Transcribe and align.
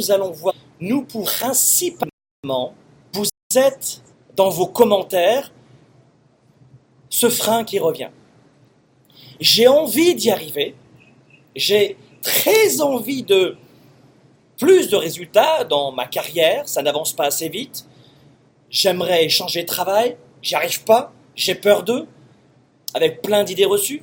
nous 0.00 0.10
allons 0.10 0.30
voir, 0.30 0.54
nous 0.80 1.04
principalement, 1.04 2.74
vous 3.12 3.26
êtes 3.54 4.00
dans 4.34 4.48
vos 4.48 4.66
commentaires 4.66 5.52
ce 7.10 7.28
frein 7.28 7.64
qui 7.64 7.78
revient. 7.78 8.08
J'ai 9.40 9.68
envie 9.68 10.14
d'y 10.14 10.30
arriver, 10.30 10.74
j'ai 11.54 11.98
très 12.22 12.80
envie 12.80 13.22
de 13.22 13.58
plus 14.56 14.88
de 14.88 14.96
résultats 14.96 15.64
dans 15.64 15.92
ma 15.92 16.06
carrière, 16.06 16.66
ça 16.66 16.80
n'avance 16.80 17.12
pas 17.12 17.26
assez 17.26 17.50
vite, 17.50 17.84
j'aimerais 18.70 19.28
changer 19.28 19.64
de 19.64 19.68
travail, 19.68 20.16
j'y 20.40 20.54
arrive 20.54 20.82
pas, 20.84 21.12
j'ai 21.34 21.54
peur 21.54 21.82
d'eux, 21.82 22.06
avec 22.94 23.20
plein 23.20 23.44
d'idées 23.44 23.66
reçues. 23.66 24.02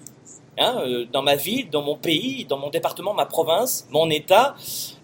Hein, 0.60 0.82
euh, 0.82 1.06
dans 1.12 1.22
ma 1.22 1.36
ville, 1.36 1.70
dans 1.70 1.84
mon 1.84 1.96
pays, 1.96 2.46
dans 2.46 2.58
mon 2.58 2.70
département, 2.70 3.14
ma 3.14 3.28
province, 3.28 3.88
mon 3.92 4.10
État, 4.10 4.56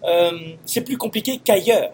euh, 0.02 0.32
c'est 0.64 0.80
plus 0.80 0.98
compliqué 0.98 1.38
qu'ailleurs. 1.38 1.92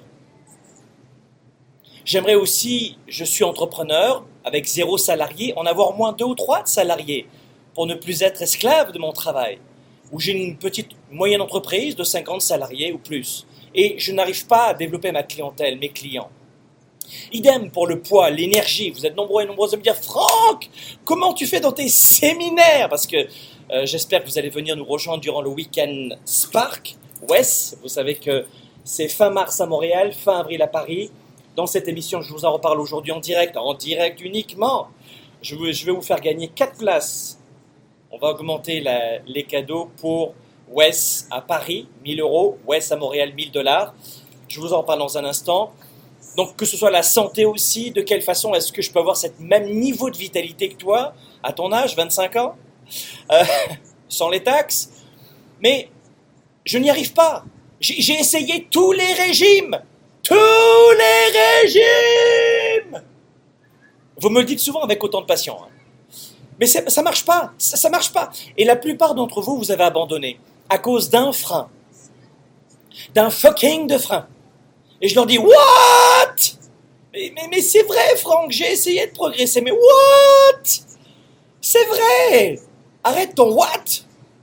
J'aimerais 2.07 2.37
aussi, 2.37 2.97
je 3.07 3.23
suis 3.23 3.45
entrepreneur, 3.45 4.25
avec 4.45 4.67
zéro 4.67 4.97
salarié, 4.97 5.53
en 5.57 5.67
avoir 5.67 5.93
moins 5.95 6.13
deux 6.13 6.25
ou 6.25 6.35
trois 6.35 6.63
de 6.63 6.69
salariés, 6.69 7.27
pour 7.75 7.87
ne 7.87 7.95
plus 7.95 8.23
être 8.23 8.41
esclave 8.41 8.93
de 8.93 8.99
mon 8.99 9.13
travail. 9.13 9.59
Ou 10.11 10.19
j'ai 10.19 10.33
une 10.33 10.57
petite, 10.57 10.93
moyenne 11.11 11.43
entreprise 11.43 11.95
de 11.95 12.03
50 12.03 12.41
salariés 12.41 12.93
ou 12.93 12.99
plus. 12.99 13.47
Et 13.75 13.97
je 13.99 14.13
n'arrive 14.13 14.47
pas 14.47 14.69
à 14.69 14.75
développer 14.75 15.13
ma 15.13 15.23
clientèle, 15.23 15.79
mes 15.79 15.91
clients. 15.91 16.31
Idem 17.33 17.71
pour 17.71 17.87
le 17.87 18.01
poids, 18.01 18.31
l'énergie. 18.31 18.91
Vous 18.91 19.07
êtes 19.07 19.17
nombreux 19.17 19.43
et 19.43 19.47
nombreuses 19.47 19.75
à 19.75 19.77
me 19.77 19.83
dire 19.83 19.97
Franck, 19.97 20.69
comment 21.05 21.33
tu 21.33 21.47
fais 21.47 21.61
dans 21.61 21.73
tes 21.73 21.89
séminaires? 21.89 22.89
Parce 22.89 23.07
que 23.07 23.17
euh, 23.73 23.87
j'espère 23.87 24.23
que 24.23 24.29
vous 24.29 24.39
allez 24.39 24.51
venir 24.51 24.77
nous 24.77 24.85
rejoindre 24.85 25.21
durant 25.21 25.43
le 25.43 25.51
week-end 25.51 26.11
Spark 26.25 26.97
West. 27.29 27.79
Vous 27.83 27.89
savez 27.89 28.17
que 28.17 28.47
c'est 28.85 29.09
fin 29.09 29.31
mars 29.31 29.61
à 29.61 29.67
Montréal, 29.67 30.13
fin 30.13 30.41
avril 30.41 30.63
à 30.63 30.67
Paris. 30.67 31.11
Dans 31.57 31.67
cette 31.67 31.89
émission, 31.89 32.23
je 32.23 32.33
vous 32.33 32.45
en 32.45 32.53
reparle 32.53 32.81
aujourd'hui 32.81 33.13
en 33.13 33.21
direct, 33.21 33.57
en 33.57 33.75
direct 33.75 34.21
uniquement. 34.21 34.89
Je 35.43 35.57
vais 35.57 35.93
vous 35.93 36.03
faire 36.03 36.21
gagner 36.21 36.49
4 36.49 36.79
places. 36.79 37.39
On 38.11 38.19
va 38.19 38.29
augmenter 38.29 38.85
les 39.27 39.43
cadeaux 39.45 39.91
pour 39.99 40.35
West 40.69 41.29
à 41.31 41.41
Paris, 41.41 41.89
1000 42.05 42.21
euros, 42.21 42.59
West 42.67 42.93
à 42.93 42.97
Montréal, 42.97 43.33
1000 43.35 43.51
dollars. 43.51 43.95
Je 44.49 44.61
vous 44.61 44.73
en 44.73 44.83
parle 44.83 44.99
dans 44.99 45.19
un 45.19 45.25
instant. 45.25 45.73
Donc 46.41 46.57
que 46.57 46.65
ce 46.65 46.75
soit 46.75 46.91
la 46.91 47.03
santé 47.03 47.45
aussi, 47.45 47.91
de 47.91 48.01
quelle 48.01 48.23
façon 48.23 48.55
est-ce 48.55 48.73
que 48.73 48.81
je 48.81 48.91
peux 48.91 48.99
avoir 48.99 49.15
ce 49.15 49.27
même 49.41 49.69
niveau 49.69 50.09
de 50.09 50.17
vitalité 50.17 50.71
que 50.71 50.77
toi, 50.77 51.13
à 51.43 51.53
ton 51.53 51.71
âge, 51.71 51.95
25 51.95 52.37
ans, 52.37 52.57
euh, 53.31 53.45
sans 54.09 54.31
les 54.31 54.43
taxes 54.43 54.91
Mais 55.61 55.91
je 56.65 56.79
n'y 56.79 56.89
arrive 56.89 57.13
pas. 57.13 57.45
J'ai 57.79 58.15
essayé 58.15 58.67
tous 58.71 58.93
les 58.93 59.13
régimes. 59.13 59.83
Tous 60.23 60.35
les 60.35 61.63
régimes 61.63 63.03
Vous 64.17 64.31
me 64.31 64.41
le 64.41 64.47
dites 64.47 64.61
souvent 64.61 64.81
avec 64.81 65.05
autant 65.05 65.21
de 65.21 65.27
passion. 65.27 65.59
Hein. 65.63 65.69
Mais 66.59 66.67
ça 66.67 66.81
ne 66.81 67.05
marche 67.05 67.27
pas. 67.27 67.53
Ça 67.59 67.87
ne 67.87 67.93
marche 67.93 68.15
pas. 68.15 68.31
Et 68.57 68.65
la 68.65 68.77
plupart 68.77 69.15
d'entre 69.15 69.43
vous, 69.43 69.59
vous 69.59 69.71
avez 69.71 69.85
abandonné 69.85 70.41
à 70.71 70.79
cause 70.79 71.11
d'un 71.11 71.33
frein. 71.33 71.69
D'un 73.13 73.29
fucking 73.29 73.87
de 73.87 73.99
frein. 73.99 74.27
Et 75.01 75.09
je 75.09 75.15
leur 75.15 75.27
dis, 75.27 75.39
What? 75.39 76.37
Mais, 77.13 77.61
c'est 77.61 77.83
vrai, 77.83 78.17
Franck, 78.17 78.51
j'ai 78.53 78.73
essayé 78.73 79.07
de 79.07 79.13
progresser, 79.13 79.61
mais 79.61 79.73
what? 79.73 80.63
C'est 81.61 81.85
vrai 81.87 82.59
Arrête 83.03 83.35
ton 83.35 83.53
what? 83.53 83.85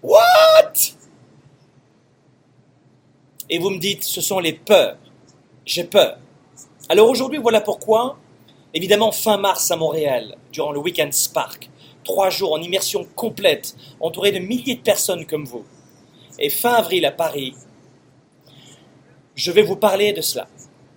What? 0.03 0.73
Et 3.49 3.59
vous 3.59 3.69
me 3.69 3.79
dites, 3.79 4.03
ce 4.03 4.19
sont 4.19 4.39
les 4.39 4.53
peurs. 4.53 4.97
J'ai 5.65 5.85
peur. 5.85 6.17
Alors 6.89 7.09
aujourd'hui, 7.09 7.39
voilà 7.39 7.61
pourquoi, 7.61 8.17
évidemment, 8.73 9.11
fin 9.11 9.37
mars 9.37 9.71
à 9.71 9.77
Montréal, 9.77 10.35
durant 10.51 10.71
le 10.71 10.79
Weekend 10.79 11.13
Spark, 11.13 11.69
trois 12.03 12.29
jours 12.29 12.53
en 12.53 12.61
immersion 12.61 13.07
complète, 13.15 13.75
entouré 13.99 14.31
de 14.31 14.39
milliers 14.39 14.75
de 14.75 14.81
personnes 14.81 15.25
comme 15.25 15.45
vous. 15.45 15.65
Et 16.39 16.49
fin 16.49 16.73
avril 16.73 17.05
à 17.05 17.11
Paris, 17.11 17.53
je 19.37 19.51
vais 19.51 19.61
vous 19.61 19.77
parler 19.77 20.11
de 20.11 20.21
cela. 20.21 20.47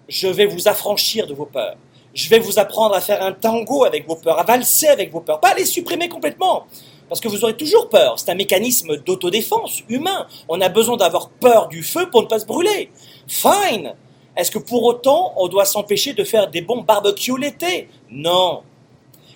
Je 0.08 0.26
vais 0.26 0.46
vous 0.46 0.66
affranchir 0.66 1.28
de 1.28 1.34
vos 1.34 1.44
peurs. 1.44 1.76
Je 2.14 2.28
vais 2.28 2.40
vous 2.40 2.58
apprendre 2.58 2.96
à 2.96 3.00
faire 3.00 3.22
un 3.22 3.32
tango 3.32 3.84
avec 3.84 4.08
vos 4.08 4.16
peurs, 4.16 4.40
à 4.40 4.42
valser 4.42 4.88
avec 4.88 5.12
vos 5.12 5.20
peurs, 5.20 5.38
pas 5.38 5.50
à 5.50 5.54
les 5.54 5.66
supprimer 5.66 6.08
complètement. 6.08 6.64
Parce 7.08 7.20
que 7.20 7.28
vous 7.28 7.44
aurez 7.44 7.56
toujours 7.56 7.88
peur. 7.88 8.18
C'est 8.18 8.30
un 8.30 8.34
mécanisme 8.34 8.96
d'autodéfense 8.96 9.82
humain. 9.88 10.26
On 10.48 10.60
a 10.60 10.68
besoin 10.68 10.96
d'avoir 10.96 11.28
peur 11.28 11.68
du 11.68 11.82
feu 11.82 12.08
pour 12.10 12.22
ne 12.22 12.26
pas 12.26 12.38
se 12.38 12.46
brûler. 12.46 12.90
Fine. 13.28 13.94
Est-ce 14.36 14.50
que 14.50 14.58
pour 14.58 14.84
autant 14.84 15.34
on 15.36 15.46
doit 15.48 15.66
s'empêcher 15.66 16.14
de 16.14 16.24
faire 16.24 16.48
des 16.48 16.62
bons 16.62 16.82
barbecues 16.82 17.38
l'été? 17.38 17.88
Non. 18.10 18.62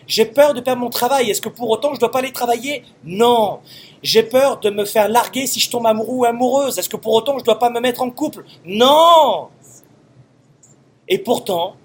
J'ai 0.06 0.26
peur 0.26 0.54
de 0.54 0.60
perdre 0.60 0.82
mon 0.82 0.90
travail. 0.90 1.30
Est-ce 1.30 1.40
que 1.40 1.48
pour 1.48 1.70
autant 1.70 1.94
je 1.94 2.00
dois 2.00 2.10
pas 2.10 2.18
aller 2.18 2.32
travailler? 2.32 2.84
Non. 3.04 3.60
J'ai 4.02 4.22
peur 4.22 4.60
de 4.60 4.70
me 4.70 4.84
faire 4.84 5.08
larguer 5.08 5.46
si 5.46 5.60
je 5.60 5.70
tombe 5.70 5.86
amoureux 5.86 6.16
ou 6.16 6.24
amoureuse. 6.24 6.78
Est-ce 6.78 6.88
que 6.88 6.96
pour 6.96 7.14
autant 7.14 7.38
je 7.38 7.44
dois 7.44 7.58
pas 7.58 7.70
me 7.70 7.80
mettre 7.80 8.02
en 8.02 8.10
couple? 8.10 8.44
Non 8.64 9.48
Et 11.08 11.18
pourtant, 11.18 11.76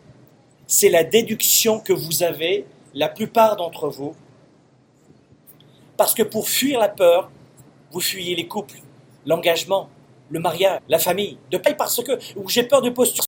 c'est 0.67 0.89
la 0.89 1.03
déduction 1.03 1.79
que 1.79 1.93
vous 1.93 2.23
avez, 2.23 2.65
la 2.93 3.09
plupart 3.09 3.55
d'entre 3.55 3.89
vous, 3.89 4.15
parce 5.97 6.13
que 6.13 6.23
pour 6.23 6.47
fuir 6.47 6.79
la 6.79 6.89
peur, 6.89 7.31
vous 7.91 7.99
fuyez 7.99 8.35
les 8.35 8.47
couples, 8.47 8.79
l'engagement, 9.25 9.89
le 10.29 10.39
mariage, 10.39 10.79
la 10.87 10.99
famille, 10.99 11.37
de 11.51 11.57
paix 11.57 11.75
parce 11.75 12.03
que, 12.03 12.19
ou 12.37 12.47
j'ai 12.47 12.63
peur 12.63 12.81
de 12.81 12.89
posture, 12.89 13.23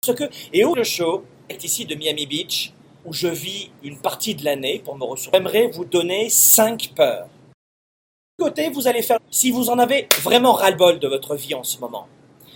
parce 0.00 0.16
que, 0.16 0.24
et 0.52 0.64
où 0.64 0.74
le 0.74 0.84
show 0.84 1.24
est 1.48 1.62
ici 1.64 1.84
de 1.84 1.94
Miami 1.94 2.26
Beach, 2.26 2.72
où 3.06 3.12
je 3.12 3.28
vis 3.28 3.70
une 3.82 3.98
partie 3.98 4.34
de 4.34 4.44
l'année 4.44 4.80
pour 4.84 4.96
me 4.96 5.04
ressourcer. 5.04 5.30
J'aimerais 5.32 5.68
vous 5.68 5.84
donner 5.84 6.28
cinq 6.28 6.92
peurs 6.94 7.28
côté, 8.38 8.68
vous 8.68 8.86
allez 8.86 9.00
faire, 9.00 9.18
si 9.30 9.50
vous 9.50 9.70
en 9.70 9.78
avez 9.78 10.08
vraiment 10.22 10.52
ras-le-bol 10.52 10.98
de 10.98 11.08
votre 11.08 11.36
vie 11.36 11.54
en 11.54 11.64
ce 11.64 11.78
moment, 11.78 12.06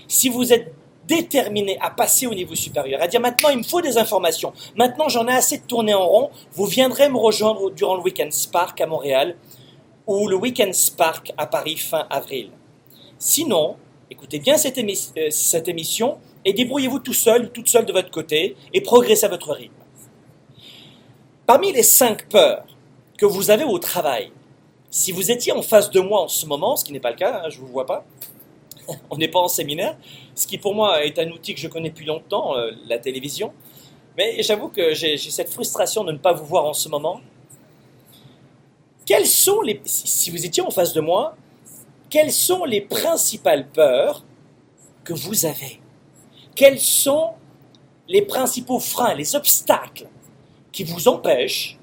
si 0.09 0.29
vous 0.29 0.53
êtes 0.53 0.75
déterminé 1.07 1.79
à 1.81 1.89
passer 1.89 2.27
au 2.27 2.35
niveau 2.35 2.55
supérieur, 2.55 3.01
à 3.01 3.09
dire 3.09 3.21
maintenant 3.21 3.49
il 3.49 3.59
me 3.59 3.63
faut 3.63 3.81
des 3.81 3.97
informations, 3.97 4.53
maintenant 4.77 5.09
j'en 5.09 5.27
ai 5.27 5.33
assez 5.33 5.57
de 5.57 5.63
tourner 5.63 5.95
en 5.95 6.07
rond, 6.07 6.31
vous 6.53 6.67
viendrez 6.67 7.09
me 7.09 7.17
rejoindre 7.17 7.71
durant 7.71 7.97
le 7.97 8.03
Weekend 8.03 8.31
Spark 8.31 8.79
à 8.79 8.87
Montréal 8.87 9.37
ou 10.07 10.29
le 10.29 10.37
Weekend 10.37 10.75
Spark 10.75 11.33
à 11.39 11.47
Paris 11.47 11.79
fin 11.79 12.07
avril. 12.11 12.51
Sinon, 13.19 13.77
écoutez 14.11 14.39
bien 14.39 14.59
cette, 14.59 14.77
euh, 14.77 15.31
cette 15.31 15.69
émission 15.69 16.19
et 16.45 16.53
débrouillez-vous 16.53 16.99
tout 16.99 17.15
seul 17.15 17.45
ou 17.45 17.49
toute 17.49 17.69
seule 17.69 17.87
de 17.87 17.93
votre 17.93 18.11
côté 18.11 18.55
et 18.75 18.83
progressez 18.83 19.25
à 19.25 19.29
votre 19.29 19.53
rythme. 19.53 19.80
Parmi 21.53 21.73
les 21.73 21.83
cinq 21.83 22.29
peurs 22.29 22.65
que 23.19 23.27
vous 23.27 23.51
avez 23.51 23.65
au 23.65 23.81
travail, 23.81 24.31
si 24.89 25.11
vous 25.11 25.33
étiez 25.33 25.51
en 25.51 25.63
face 25.63 25.91
de 25.91 25.99
moi 25.99 26.21
en 26.21 26.29
ce 26.29 26.47
moment, 26.47 26.77
ce 26.77 26.85
qui 26.85 26.93
n'est 26.93 27.01
pas 27.01 27.11
le 27.11 27.17
cas, 27.17 27.43
hein, 27.43 27.51
je 27.51 27.57
ne 27.57 27.63
vous 27.63 27.73
vois 27.73 27.87
pas, 27.87 28.07
on 29.11 29.17
n'est 29.17 29.27
pas 29.27 29.41
en 29.41 29.49
séminaire, 29.49 29.97
ce 30.37 30.47
qui 30.47 30.59
pour 30.59 30.77
moi 30.77 31.05
est 31.05 31.19
un 31.19 31.29
outil 31.33 31.53
que 31.53 31.61
je 31.61 31.67
connais 31.67 31.91
depuis 31.91 32.07
longtemps, 32.07 32.57
euh, 32.57 32.71
la 32.87 33.01
télévision, 33.01 33.53
mais 34.17 34.41
j'avoue 34.45 34.69
que 34.69 34.95
j'ai 34.95 35.19
cette 35.19 35.53
frustration 35.53 36.05
de 36.05 36.13
ne 36.13 36.19
pas 36.19 36.33
vous 36.33 36.47
voir 36.47 36.67
en 36.67 36.73
ce 36.73 36.89
moment. 36.89 37.21
Quelles 39.05 39.27
sont 39.27 39.61
les, 39.61 39.81
si 39.85 40.31
vous 40.31 40.47
étiez 40.47 40.63
en 40.63 40.71
face 40.71 40.93
de 40.93 41.01
moi, 41.01 41.35
quelles 42.11 42.31
sont 42.33 42.65
les 42.65 42.81
principales 42.81 43.67
peurs 43.67 44.25
que 45.03 45.15
vous 45.15 45.47
avez? 45.47 45.81
Quels 46.55 46.79
sont 46.79 47.31
les 48.07 48.23
principaux 48.23 48.79
freins, 48.79 49.15
les 49.15 49.35
obstacles 49.35 50.07
qui 50.73 50.85
vous 50.85 51.09
empêchent 51.09 51.79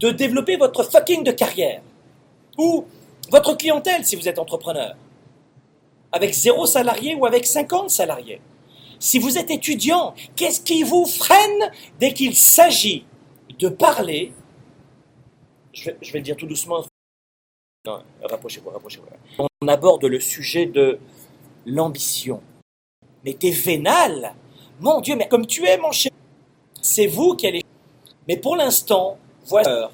de 0.00 0.10
développer 0.10 0.56
votre 0.56 0.82
fucking 0.82 1.22
de 1.22 1.32
carrière 1.32 1.82
ou 2.58 2.84
votre 3.30 3.54
clientèle 3.56 4.04
si 4.04 4.16
vous 4.16 4.28
êtes 4.28 4.38
entrepreneur, 4.38 4.96
avec 6.12 6.32
zéro 6.32 6.66
salarié 6.66 7.14
ou 7.14 7.26
avec 7.26 7.46
50 7.46 7.90
salariés. 7.90 8.40
Si 8.98 9.18
vous 9.18 9.38
êtes 9.38 9.50
étudiant, 9.50 10.14
qu'est-ce 10.36 10.60
qui 10.60 10.82
vous 10.82 11.04
freine 11.04 11.70
dès 11.98 12.12
qu'il 12.12 12.34
s'agit 12.36 13.04
de 13.58 13.68
parler? 13.68 14.32
Je 15.72 15.90
vais, 15.90 15.98
le 16.14 16.20
dire 16.20 16.36
tout 16.36 16.46
doucement. 16.46 16.84
Rapprochez-vous, 18.22 18.70
rapprochez-vous. 18.70 19.06
On 19.60 19.68
aborde 19.68 20.04
le 20.04 20.20
sujet 20.20 20.66
de 20.66 20.98
l'ambition. 21.66 22.40
Mais 23.24 23.34
t'es 23.34 23.50
vénal 23.50 24.34
Mon 24.80 25.00
Dieu, 25.00 25.16
mais 25.16 25.28
comme 25.28 25.46
tu 25.46 25.66
es, 25.66 25.76
mon 25.78 25.92
cher, 25.92 26.12
c'est 26.80 27.06
vous 27.06 27.34
qui 27.34 27.46
allez... 27.46 27.62
Mais 28.28 28.36
pour 28.36 28.56
l'instant, 28.56 29.18
voilà 29.46 29.90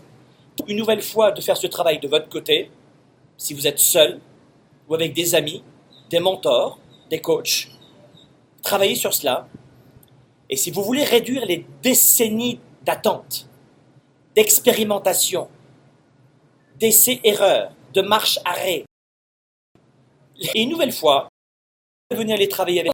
une 0.69 0.77
nouvelle 0.77 1.03
fois 1.03 1.32
de 1.32 1.41
faire 1.41 1.56
ce 1.56 1.67
travail 1.67 1.99
de 1.99 2.09
votre 2.09 2.29
côté, 2.29 2.71
si 3.37 3.55
vous 3.55 3.67
êtes 3.67 3.79
seul 3.79 4.21
ou 4.88 4.94
avec 4.94 5.12
des 5.12 5.35
amis, 5.35 5.62
des 6.11 6.21
mentors, 6.21 6.79
des 7.09 7.21
coachs. 7.21 7.69
Travaillez 8.62 8.94
sur 8.94 9.15
cela. 9.15 9.49
Et 10.49 10.56
si 10.56 10.71
vous 10.71 10.82
voulez 10.82 11.05
réduire 11.05 11.47
les 11.47 11.65
décennies 11.82 12.61
d'attente, 12.82 13.49
d'expérimentation, 14.35 15.49
d'essais-erreurs, 16.79 17.73
de 17.94 18.03
marche-arrêt, 18.03 18.85
et 20.55 20.62
une 20.62 20.71
nouvelle 20.71 20.93
fois, 20.93 21.29
venir 22.11 22.35
aller 22.35 22.49
travailler 22.49 22.81
avec 22.81 22.93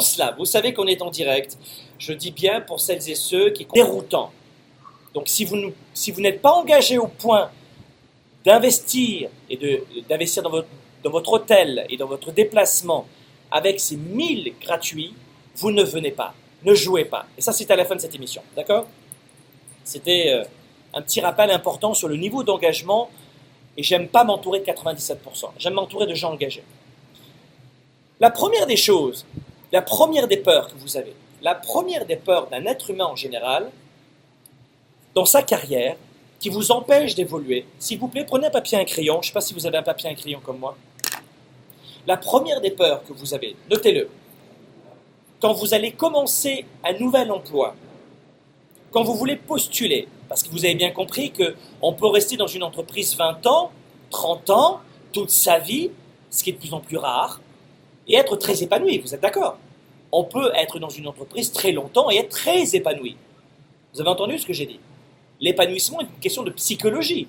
cela, 0.00 0.34
vous 0.38 0.44
savez 0.44 0.74
qu'on 0.74 0.86
est 0.86 1.02
en 1.02 1.10
direct. 1.10 1.56
Je 1.98 2.12
dis 2.12 2.30
bien 2.30 2.60
pour 2.60 2.80
celles 2.80 3.08
et 3.08 3.14
ceux 3.14 3.50
qui 3.50 3.64
sont 3.64 3.72
déroutants. 3.72 4.32
Donc 5.16 5.28
si 5.28 5.46
vous, 5.46 6.20
n'êtes 6.20 6.42
pas 6.42 6.52
engagé 6.52 6.98
au 6.98 7.06
point 7.06 7.50
d'investir 8.44 9.30
et 9.48 9.82
d'investir 10.06 10.42
dans 10.42 10.50
votre, 10.50 10.68
dans 11.02 11.10
votre 11.10 11.32
hôtel 11.32 11.86
et 11.88 11.96
dans 11.96 12.06
votre 12.06 12.32
déplacement 12.32 13.06
avec 13.50 13.80
ces 13.80 13.96
1000 13.96 14.52
gratuits, 14.60 15.14
vous 15.54 15.70
ne 15.70 15.82
venez 15.82 16.10
pas, 16.10 16.34
ne 16.64 16.74
jouez 16.74 17.06
pas. 17.06 17.24
Et 17.38 17.40
ça, 17.40 17.54
c'est 17.54 17.70
à 17.70 17.76
la 17.76 17.86
fin 17.86 17.96
de 17.96 18.00
cette 18.02 18.14
émission, 18.14 18.42
d'accord? 18.54 18.88
C'était 19.84 20.34
euh, 20.34 20.44
un 20.92 21.00
petit 21.00 21.22
rappel 21.22 21.50
important 21.50 21.94
sur 21.94 22.08
le 22.08 22.16
niveau 22.16 22.42
d'engagement. 22.42 23.08
Et 23.78 23.82
j'aime 23.82 24.08
pas 24.08 24.22
m'entourer 24.22 24.60
de 24.60 24.66
97%. 24.66 25.16
J'aime 25.58 25.74
m'entourer 25.74 26.06
de 26.06 26.14
gens 26.14 26.32
engagés. 26.32 26.64
La 28.20 28.30
première 28.30 28.66
des 28.66 28.76
choses, 28.76 29.24
la 29.72 29.80
première 29.80 30.28
des 30.28 30.36
peurs 30.36 30.68
que 30.68 30.78
vous 30.78 30.98
avez, 30.98 31.14
la 31.40 31.54
première 31.54 32.04
des 32.04 32.16
peurs 32.16 32.48
d'un 32.48 32.66
être 32.66 32.90
humain 32.90 33.06
en 33.06 33.16
général, 33.16 33.70
dans 35.16 35.24
sa 35.24 35.42
carrière, 35.42 35.96
qui 36.38 36.50
vous 36.50 36.70
empêche 36.70 37.14
d'évoluer, 37.14 37.64
s'il 37.78 37.98
vous 37.98 38.06
plaît, 38.06 38.26
prenez 38.26 38.48
un 38.48 38.50
papier 38.50 38.78
un 38.78 38.84
crayon. 38.84 39.14
Je 39.14 39.18
ne 39.20 39.24
sais 39.28 39.32
pas 39.32 39.40
si 39.40 39.54
vous 39.54 39.66
avez 39.66 39.78
un 39.78 39.82
papier 39.82 40.10
un 40.10 40.14
crayon 40.14 40.40
comme 40.44 40.58
moi. 40.58 40.76
La 42.06 42.18
première 42.18 42.60
des 42.60 42.70
peurs 42.70 43.02
que 43.02 43.14
vous 43.14 43.32
avez, 43.32 43.56
notez-le, 43.70 44.10
quand 45.40 45.54
vous 45.54 45.72
allez 45.72 45.92
commencer 45.92 46.66
un 46.84 46.92
nouvel 46.98 47.32
emploi, 47.32 47.74
quand 48.90 49.02
vous 49.04 49.14
voulez 49.14 49.36
postuler, 49.36 50.06
parce 50.28 50.42
que 50.42 50.50
vous 50.50 50.66
avez 50.66 50.74
bien 50.74 50.90
compris 50.90 51.32
qu'on 51.32 51.94
peut 51.94 52.08
rester 52.08 52.36
dans 52.36 52.46
une 52.46 52.62
entreprise 52.62 53.16
20 53.16 53.46
ans, 53.46 53.72
30 54.10 54.50
ans, 54.50 54.80
toute 55.12 55.30
sa 55.30 55.58
vie, 55.58 55.90
ce 56.30 56.44
qui 56.44 56.50
est 56.50 56.52
de 56.52 56.58
plus 56.58 56.74
en 56.74 56.80
plus 56.80 56.98
rare, 56.98 57.40
et 58.06 58.16
être 58.16 58.36
très 58.36 58.62
épanoui, 58.62 58.98
vous 58.98 59.14
êtes 59.14 59.22
d'accord? 59.22 59.56
On 60.12 60.24
peut 60.24 60.52
être 60.54 60.78
dans 60.78 60.90
une 60.90 61.08
entreprise 61.08 61.52
très 61.52 61.72
longtemps 61.72 62.10
et 62.10 62.16
être 62.16 62.28
très 62.28 62.76
épanoui. 62.76 63.16
Vous 63.94 64.00
avez 64.02 64.10
entendu 64.10 64.38
ce 64.38 64.44
que 64.46 64.52
j'ai 64.52 64.66
dit? 64.66 64.78
L'épanouissement 65.40 66.00
est 66.00 66.04
une 66.04 66.20
question 66.20 66.42
de 66.42 66.50
psychologie. 66.50 67.28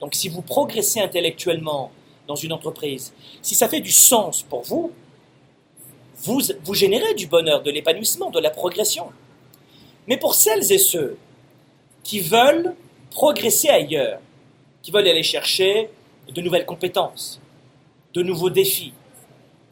Donc 0.00 0.14
si 0.14 0.28
vous 0.28 0.42
progressez 0.42 1.00
intellectuellement 1.00 1.92
dans 2.26 2.34
une 2.34 2.52
entreprise, 2.52 3.12
si 3.42 3.54
ça 3.54 3.68
fait 3.68 3.80
du 3.80 3.92
sens 3.92 4.42
pour 4.42 4.62
vous, 4.62 4.92
vous, 6.22 6.40
vous 6.64 6.74
générez 6.74 7.14
du 7.14 7.26
bonheur, 7.26 7.62
de 7.62 7.70
l'épanouissement, 7.70 8.30
de 8.30 8.40
la 8.40 8.50
progression. 8.50 9.06
Mais 10.06 10.16
pour 10.16 10.34
celles 10.34 10.72
et 10.72 10.78
ceux 10.78 11.16
qui 12.02 12.20
veulent 12.20 12.74
progresser 13.10 13.68
ailleurs, 13.68 14.20
qui 14.82 14.90
veulent 14.90 15.06
aller 15.06 15.22
chercher 15.22 15.90
de 16.32 16.40
nouvelles 16.40 16.66
compétences, 16.66 17.40
de 18.14 18.22
nouveaux 18.22 18.50
défis, 18.50 18.92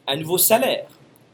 un 0.07 0.17
nouveau 0.17 0.37
salaire, 0.37 0.87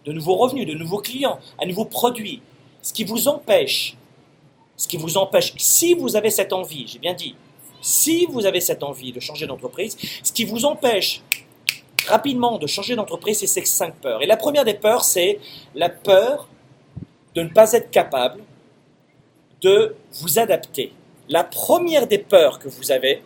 de 0.05 0.13
nouveaux 0.13 0.35
revenus, 0.35 0.65
de 0.65 0.73
nouveaux 0.73 0.99
clients, 0.99 1.39
un 1.61 1.65
nouveau 1.65 1.85
produit, 1.85 2.41
ce 2.81 2.93
qui 2.93 3.03
vous 3.03 3.27
empêche, 3.27 3.96
ce 4.77 4.87
qui 4.87 4.97
vous 4.97 5.17
empêche, 5.17 5.53
si 5.57 5.95
vous 5.95 6.15
avez 6.15 6.29
cette 6.29 6.53
envie, 6.53 6.87
j'ai 6.87 6.99
bien 6.99 7.13
dit, 7.13 7.35
si 7.81 8.25
vous 8.27 8.45
avez 8.45 8.61
cette 8.61 8.83
envie 8.83 9.11
de 9.11 9.19
changer 9.19 9.47
d'entreprise, 9.47 9.97
ce 10.23 10.31
qui 10.31 10.45
vous 10.45 10.65
empêche 10.65 11.21
rapidement 12.07 12.57
de 12.57 12.67
changer 12.67 12.95
d'entreprise, 12.95 13.39
c'est 13.39 13.47
ces 13.47 13.65
cinq 13.65 13.95
peurs. 13.95 14.21
Et 14.21 14.27
la 14.27 14.37
première 14.37 14.63
des 14.63 14.75
peurs, 14.75 15.03
c'est 15.03 15.39
la 15.75 15.89
peur 15.89 16.47
de 17.35 17.41
ne 17.41 17.49
pas 17.49 17.73
être 17.73 17.89
capable 17.89 18.41
de 19.61 19.95
vous 20.21 20.39
adapter. 20.39 20.93
La 21.27 21.43
première 21.43 22.07
des 22.07 22.19
peurs 22.19 22.59
que 22.59 22.69
vous 22.69 22.91
avez, 22.91 23.21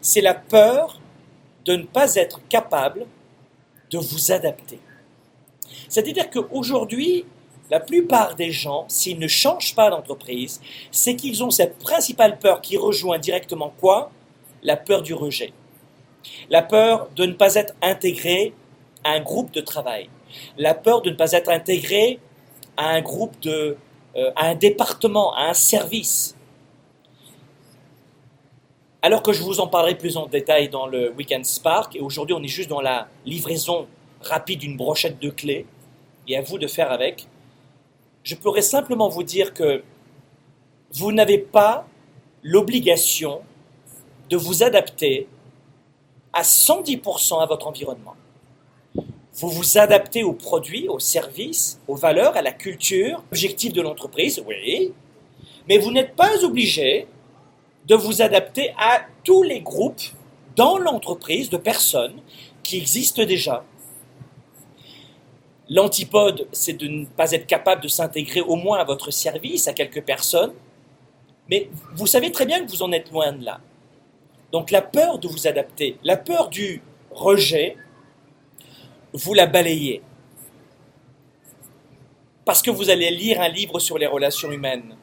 c'est 0.00 0.20
la 0.20 0.34
peur 0.34 1.00
de 1.64 1.76
ne 1.76 1.84
pas 1.84 2.14
être 2.14 2.40
capable 2.48 3.06
de 3.90 3.98
vous 3.98 4.32
adapter. 4.32 4.80
C'est-à-dire 5.88 6.30
qu'aujourd'hui, 6.30 7.24
la 7.72 7.80
plupart 7.80 8.34
des 8.34 8.52
gens, 8.52 8.84
s'ils 8.86 9.18
ne 9.18 9.26
changent 9.26 9.74
pas 9.74 9.88
d'entreprise, 9.88 10.60
c'est 10.90 11.16
qu'ils 11.16 11.42
ont 11.42 11.50
cette 11.50 11.78
principale 11.78 12.38
peur 12.38 12.60
qui 12.60 12.76
rejoint 12.76 13.18
directement 13.18 13.72
quoi? 13.80 14.10
La 14.62 14.76
peur 14.76 15.00
du 15.00 15.14
rejet. 15.14 15.54
La 16.50 16.60
peur 16.60 17.08
de 17.16 17.24
ne 17.24 17.32
pas 17.32 17.54
être 17.54 17.72
intégré 17.80 18.52
à 19.04 19.12
un 19.12 19.20
groupe 19.20 19.52
de 19.52 19.62
travail. 19.62 20.10
La 20.58 20.74
peur 20.74 21.00
de 21.00 21.08
ne 21.08 21.14
pas 21.14 21.32
être 21.32 21.48
intégré 21.48 22.18
à 22.76 22.90
un 22.90 23.00
groupe 23.00 23.40
de, 23.40 23.78
euh, 24.16 24.30
à 24.36 24.48
un 24.48 24.54
département, 24.54 25.34
à 25.34 25.44
un 25.44 25.54
service. 25.54 26.36
Alors 29.00 29.22
que 29.22 29.32
je 29.32 29.42
vous 29.42 29.60
en 29.60 29.66
parlerai 29.66 29.94
plus 29.94 30.18
en 30.18 30.26
détail 30.26 30.68
dans 30.68 30.86
le 30.86 31.10
Weekend 31.12 31.46
Spark, 31.46 31.96
et 31.96 32.00
aujourd'hui 32.00 32.36
on 32.38 32.42
est 32.42 32.48
juste 32.48 32.68
dans 32.68 32.82
la 32.82 33.08
livraison 33.24 33.88
rapide 34.20 34.58
d'une 34.58 34.76
brochette 34.76 35.18
de 35.18 35.30
clés, 35.30 35.64
et 36.28 36.36
à 36.36 36.42
vous 36.42 36.58
de 36.58 36.66
faire 36.66 36.92
avec, 36.92 37.28
je 38.24 38.34
pourrais 38.34 38.62
simplement 38.62 39.08
vous 39.08 39.22
dire 39.22 39.54
que 39.54 39.82
vous 40.92 41.12
n'avez 41.12 41.38
pas 41.38 41.86
l'obligation 42.42 43.40
de 44.30 44.36
vous 44.36 44.62
adapter 44.62 45.28
à 46.32 46.42
110% 46.42 47.42
à 47.42 47.46
votre 47.46 47.66
environnement. 47.66 48.14
Vous 49.34 49.48
vous 49.48 49.78
adaptez 49.78 50.22
aux 50.22 50.34
produits, 50.34 50.88
aux 50.88 50.98
services, 50.98 51.80
aux 51.88 51.96
valeurs, 51.96 52.36
à 52.36 52.42
la 52.42 52.52
culture, 52.52 53.22
objectif 53.30 53.72
de 53.72 53.80
l'entreprise, 53.80 54.42
oui, 54.46 54.92
mais 55.68 55.78
vous 55.78 55.90
n'êtes 55.90 56.14
pas 56.14 56.44
obligé 56.44 57.06
de 57.86 57.94
vous 57.94 58.22
adapter 58.22 58.74
à 58.78 59.02
tous 59.24 59.42
les 59.42 59.60
groupes 59.60 60.02
dans 60.54 60.78
l'entreprise 60.78 61.50
de 61.50 61.56
personnes 61.56 62.20
qui 62.62 62.76
existent 62.76 63.24
déjà. 63.24 63.64
L'antipode, 65.72 66.46
c'est 66.52 66.74
de 66.74 66.86
ne 66.86 67.06
pas 67.06 67.32
être 67.32 67.46
capable 67.46 67.82
de 67.82 67.88
s'intégrer 67.88 68.42
au 68.42 68.56
moins 68.56 68.78
à 68.78 68.84
votre 68.84 69.10
service, 69.10 69.68
à 69.68 69.72
quelques 69.72 70.02
personnes, 70.02 70.52
mais 71.48 71.70
vous 71.94 72.06
savez 72.06 72.30
très 72.30 72.44
bien 72.44 72.62
que 72.62 72.70
vous 72.70 72.82
en 72.82 72.92
êtes 72.92 73.10
loin 73.10 73.32
de 73.32 73.42
là. 73.42 73.58
Donc 74.52 74.70
la 74.70 74.82
peur 74.82 75.18
de 75.18 75.28
vous 75.28 75.46
adapter, 75.46 75.96
la 76.04 76.18
peur 76.18 76.50
du 76.50 76.82
rejet, 77.10 77.78
vous 79.14 79.32
la 79.32 79.46
balayez. 79.46 80.02
Parce 82.44 82.60
que 82.60 82.70
vous 82.70 82.90
allez 82.90 83.10
lire 83.10 83.40
un 83.40 83.48
livre 83.48 83.78
sur 83.78 83.96
les 83.96 84.06
relations 84.06 84.52
humaines, 84.52 84.94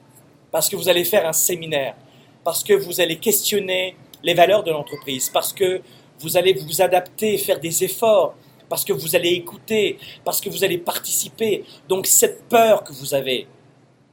parce 0.51 0.69
que 0.69 0.75
vous 0.75 0.87
allez 0.87 1.03
faire 1.03 1.27
un 1.27 1.33
séminaire, 1.33 1.95
parce 2.43 2.63
que 2.63 2.73
vous 2.73 3.01
allez 3.01 3.17
questionner 3.17 3.95
les 4.21 4.35
valeurs 4.35 4.63
de 4.63 4.69
l'entreprise, 4.69 5.29
parce 5.29 5.51
que 5.51 5.81
vous 6.19 6.37
allez 6.37 6.53
vous 6.53 6.79
adapter, 6.83 7.39
faire 7.39 7.59
des 7.59 7.83
efforts, 7.83 8.35
parce 8.69 8.85
que 8.85 8.93
vous 8.93 9.15
allez 9.15 9.29
écouter, 9.29 9.97
parce 10.23 10.39
que 10.39 10.49
vous 10.49 10.63
allez 10.63 10.77
participer. 10.77 11.65
Donc 11.87 12.05
cette 12.07 12.47
peur 12.47 12.83
que 12.83 12.93
vous 12.93 13.13
avez. 13.13 13.47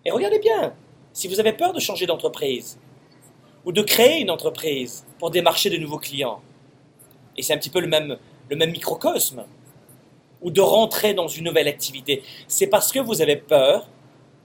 Et 0.04 0.10
regardez 0.10 0.38
bien, 0.38 0.74
si 1.12 1.28
vous 1.28 1.38
avez 1.38 1.52
peur 1.52 1.72
de 1.72 1.80
changer 1.80 2.06
d'entreprise, 2.06 2.78
ou 3.64 3.72
de 3.72 3.82
créer 3.82 4.20
une 4.20 4.30
entreprise 4.30 5.04
pour 5.18 5.30
démarcher 5.30 5.70
de 5.70 5.76
nouveaux 5.76 5.98
clients, 5.98 6.40
et 7.36 7.42
c'est 7.42 7.52
un 7.52 7.58
petit 7.58 7.70
peu 7.70 7.80
le 7.80 7.88
même, 7.88 8.16
le 8.48 8.56
même 8.56 8.70
microcosme, 8.70 9.44
ou 10.40 10.50
de 10.50 10.60
rentrer 10.60 11.14
dans 11.14 11.28
une 11.28 11.44
nouvelle 11.44 11.68
activité. 11.68 12.22
C'est 12.46 12.68
parce 12.68 12.92
que 12.92 13.00
vous 13.00 13.20
avez 13.20 13.36
peur 13.36 13.88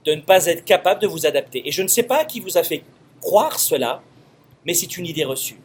de 0.04 0.14
ne 0.14 0.20
pas 0.20 0.46
être 0.46 0.64
capable 0.64 1.00
de 1.00 1.06
vous 1.06 1.26
adapter. 1.26 1.66
Et 1.66 1.70
je 1.70 1.82
ne 1.82 1.88
sais 1.88 2.02
pas 2.02 2.24
qui 2.24 2.40
vous 2.40 2.58
a 2.58 2.64
fait 2.64 2.82
croire 3.20 3.60
cela, 3.60 4.02
mais 4.64 4.74
c'est 4.74 4.96
une 4.96 5.06
idée 5.06 5.24
reçue. 5.24 5.60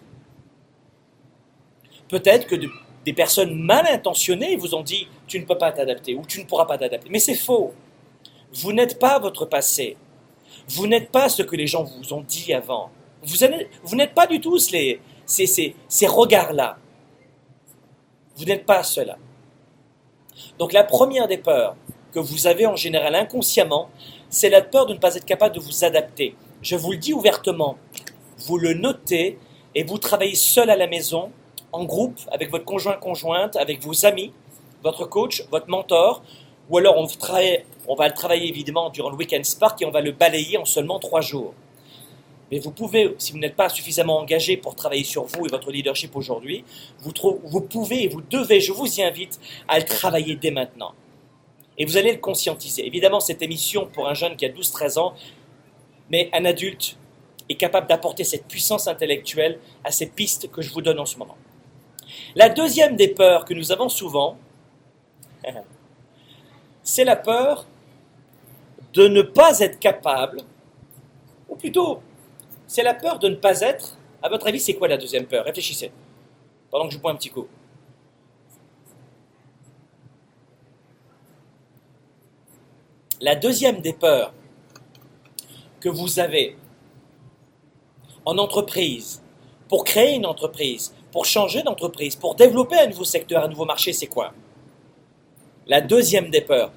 Peut-être 2.07 2.47
que 2.47 2.55
des 3.07 3.13
personnes 3.13 3.57
mal 3.57 3.87
intentionnées 3.87 4.57
vous 4.57 4.75
ont 4.75 4.83
dit 4.83 5.07
tu 5.27 5.39
ne 5.39 5.45
peux 5.45 5.57
pas 5.57 5.71
t'adapter 5.71 6.13
ou 6.13 6.25
tu 6.25 6.41
ne 6.41 6.45
pourras 6.45 6.65
pas 6.65 6.77
t'adapter. 6.77 7.07
Mais 7.09 7.19
c'est 7.19 7.35
faux. 7.35 7.73
Vous 8.51 8.73
n'êtes 8.73 8.99
pas 8.99 9.17
votre 9.17 9.45
passé. 9.45 9.95
Vous 10.67 10.87
n'êtes 10.87 11.09
pas 11.09 11.29
ce 11.29 11.41
que 11.41 11.55
les 11.55 11.67
gens 11.67 11.85
vous 11.85 12.11
ont 12.11 12.25
dit 12.27 12.53
avant. 12.53 12.91
Vous, 13.23 13.95
n'êtes 13.95 14.13
pas 14.13 14.27
du 14.27 14.41
tout 14.41 14.59
ces 14.59 14.99
regards-là. 16.05 16.77
Vous 18.35 18.43
n'êtes 18.43 18.65
pas 18.65 18.83
cela. 18.83 19.17
Donc 20.59 20.73
la 20.73 20.83
première 20.83 21.29
des 21.29 21.37
peurs 21.37 21.77
que 22.11 22.19
vous 22.19 22.45
avez 22.45 22.65
en 22.65 22.75
général 22.75 23.15
inconsciemment, 23.15 23.89
c'est 24.29 24.49
la 24.49 24.61
peur 24.61 24.85
de 24.85 24.95
ne 24.95 24.99
pas 24.99 25.15
être 25.15 25.23
capable 25.23 25.55
de 25.55 25.61
vous 25.61 25.85
adapter. 25.85 26.35
Je 26.61 26.75
vous 26.75 26.91
le 26.91 26.97
dis 26.97 27.13
ouvertement, 27.13 27.77
vous 28.39 28.57
le 28.57 28.73
notez 28.73 29.39
et 29.75 29.83
vous 29.83 29.97
travaillez 29.97 30.35
seul 30.35 30.69
à 30.69 30.75
la 30.75 30.87
maison, 30.87 31.31
en 31.71 31.85
groupe, 31.85 32.19
avec 32.31 32.49
votre 32.49 32.65
conjoint-conjointe, 32.65 33.55
avec 33.55 33.81
vos 33.81 34.05
amis, 34.05 34.31
votre 34.83 35.05
coach, 35.05 35.43
votre 35.51 35.69
mentor, 35.69 36.21
ou 36.69 36.77
alors 36.77 36.97
on, 36.97 37.95
va 37.95 38.07
le 38.07 38.13
travailler 38.13 38.49
évidemment 38.49 38.89
durant 38.89 39.09
le 39.09 39.15
week-end 39.15 39.43
Spark 39.43 39.81
et 39.81 39.85
on 39.85 39.91
va 39.91 40.01
le 40.01 40.11
balayer 40.11 40.57
en 40.57 40.65
seulement 40.65 40.99
trois 40.99 41.21
jours. 41.21 41.53
Mais 42.51 42.59
vous 42.59 42.71
pouvez, 42.71 43.13
si 43.17 43.31
vous 43.31 43.39
n'êtes 43.39 43.55
pas 43.55 43.69
suffisamment 43.69 44.19
engagé 44.19 44.57
pour 44.57 44.75
travailler 44.75 45.03
sur 45.03 45.23
vous 45.25 45.45
et 45.45 45.49
votre 45.49 45.71
leadership 45.71 46.15
aujourd'hui, 46.15 46.63
vous, 46.99 47.11
vous 47.43 47.61
pouvez 47.61 48.03
et 48.03 48.07
vous 48.07 48.21
devez, 48.21 48.61
je 48.61 48.71
vous 48.71 48.99
y 48.99 49.03
invite, 49.03 49.39
à 49.67 49.79
le 49.79 49.85
travailler 49.85 50.35
dès 50.35 50.51
maintenant. 50.51 50.93
Et 51.77 51.85
vous 51.85 51.97
allez 51.97 52.11
le 52.11 52.19
conscientiser. 52.19 52.85
Évidemment, 52.85 53.19
cette 53.19 53.41
émission, 53.41 53.87
pour 53.87 54.07
un 54.07 54.13
jeune 54.13 54.35
qui 54.35 54.45
a 54.45 54.49
12-13 54.49 54.97
ans, 54.97 55.13
mais 56.09 56.29
un 56.33 56.45
adulte 56.45 56.97
est 57.49 57.55
capable 57.55 57.87
d'apporter 57.87 58.23
cette 58.23 58.45
puissance 58.45 58.87
intellectuelle 58.87 59.59
à 59.83 59.91
ces 59.91 60.07
pistes 60.07 60.49
que 60.49 60.61
je 60.61 60.71
vous 60.71 60.81
donne 60.81 60.99
en 60.99 61.05
ce 61.05 61.17
moment. 61.17 61.37
La 62.35 62.49
deuxième 62.49 62.95
des 62.95 63.09
peurs 63.09 63.45
que 63.45 63.53
nous 63.53 63.71
avons 63.71 63.89
souvent, 63.89 64.37
C'est 66.83 67.03
la 67.03 67.17
peur 67.17 67.65
de 68.93 69.07
ne 69.07 69.21
pas 69.21 69.59
être 69.59 69.77
capable, 69.77 70.41
ou 71.49 71.55
plutôt, 71.55 72.01
c'est 72.65 72.83
la 72.83 72.93
peur 72.93 73.19
de 73.19 73.27
ne 73.27 73.35
pas 73.35 73.59
être. 73.59 73.97
À 74.21 74.29
votre 74.29 74.47
avis, 74.47 74.59
c'est 74.59 74.73
quoi 74.73 74.87
la 74.87 74.97
deuxième 74.97 75.25
peur? 75.25 75.45
Réfléchissez, 75.45 75.91
pendant 76.71 76.87
que 76.87 76.93
je 76.93 76.99
bois 76.99 77.11
un 77.11 77.15
petit 77.15 77.29
coup. 77.29 77.47
La 83.19 83.35
deuxième 83.35 83.81
des 83.81 83.93
peurs 83.93 84.33
que 85.81 85.89
vous 85.89 86.19
avez 86.19 86.55
en 88.23 88.37
entreprise, 88.37 89.21
pour 89.67 89.83
créer 89.83 90.15
une 90.15 90.25
entreprise, 90.25 90.95
pour 91.11 91.25
changer 91.25 91.63
d'entreprise, 91.63 92.15
pour 92.15 92.35
développer 92.35 92.77
un 92.77 92.87
nouveau 92.87 93.03
secteur, 93.03 93.43
un 93.43 93.47
nouveau 93.47 93.65
marché, 93.65 93.93
c'est 93.93 94.07
quoi? 94.07 94.33
La 95.65 95.81
deuxième 95.81 96.29
des 96.29 96.41
peurs. 96.41 96.71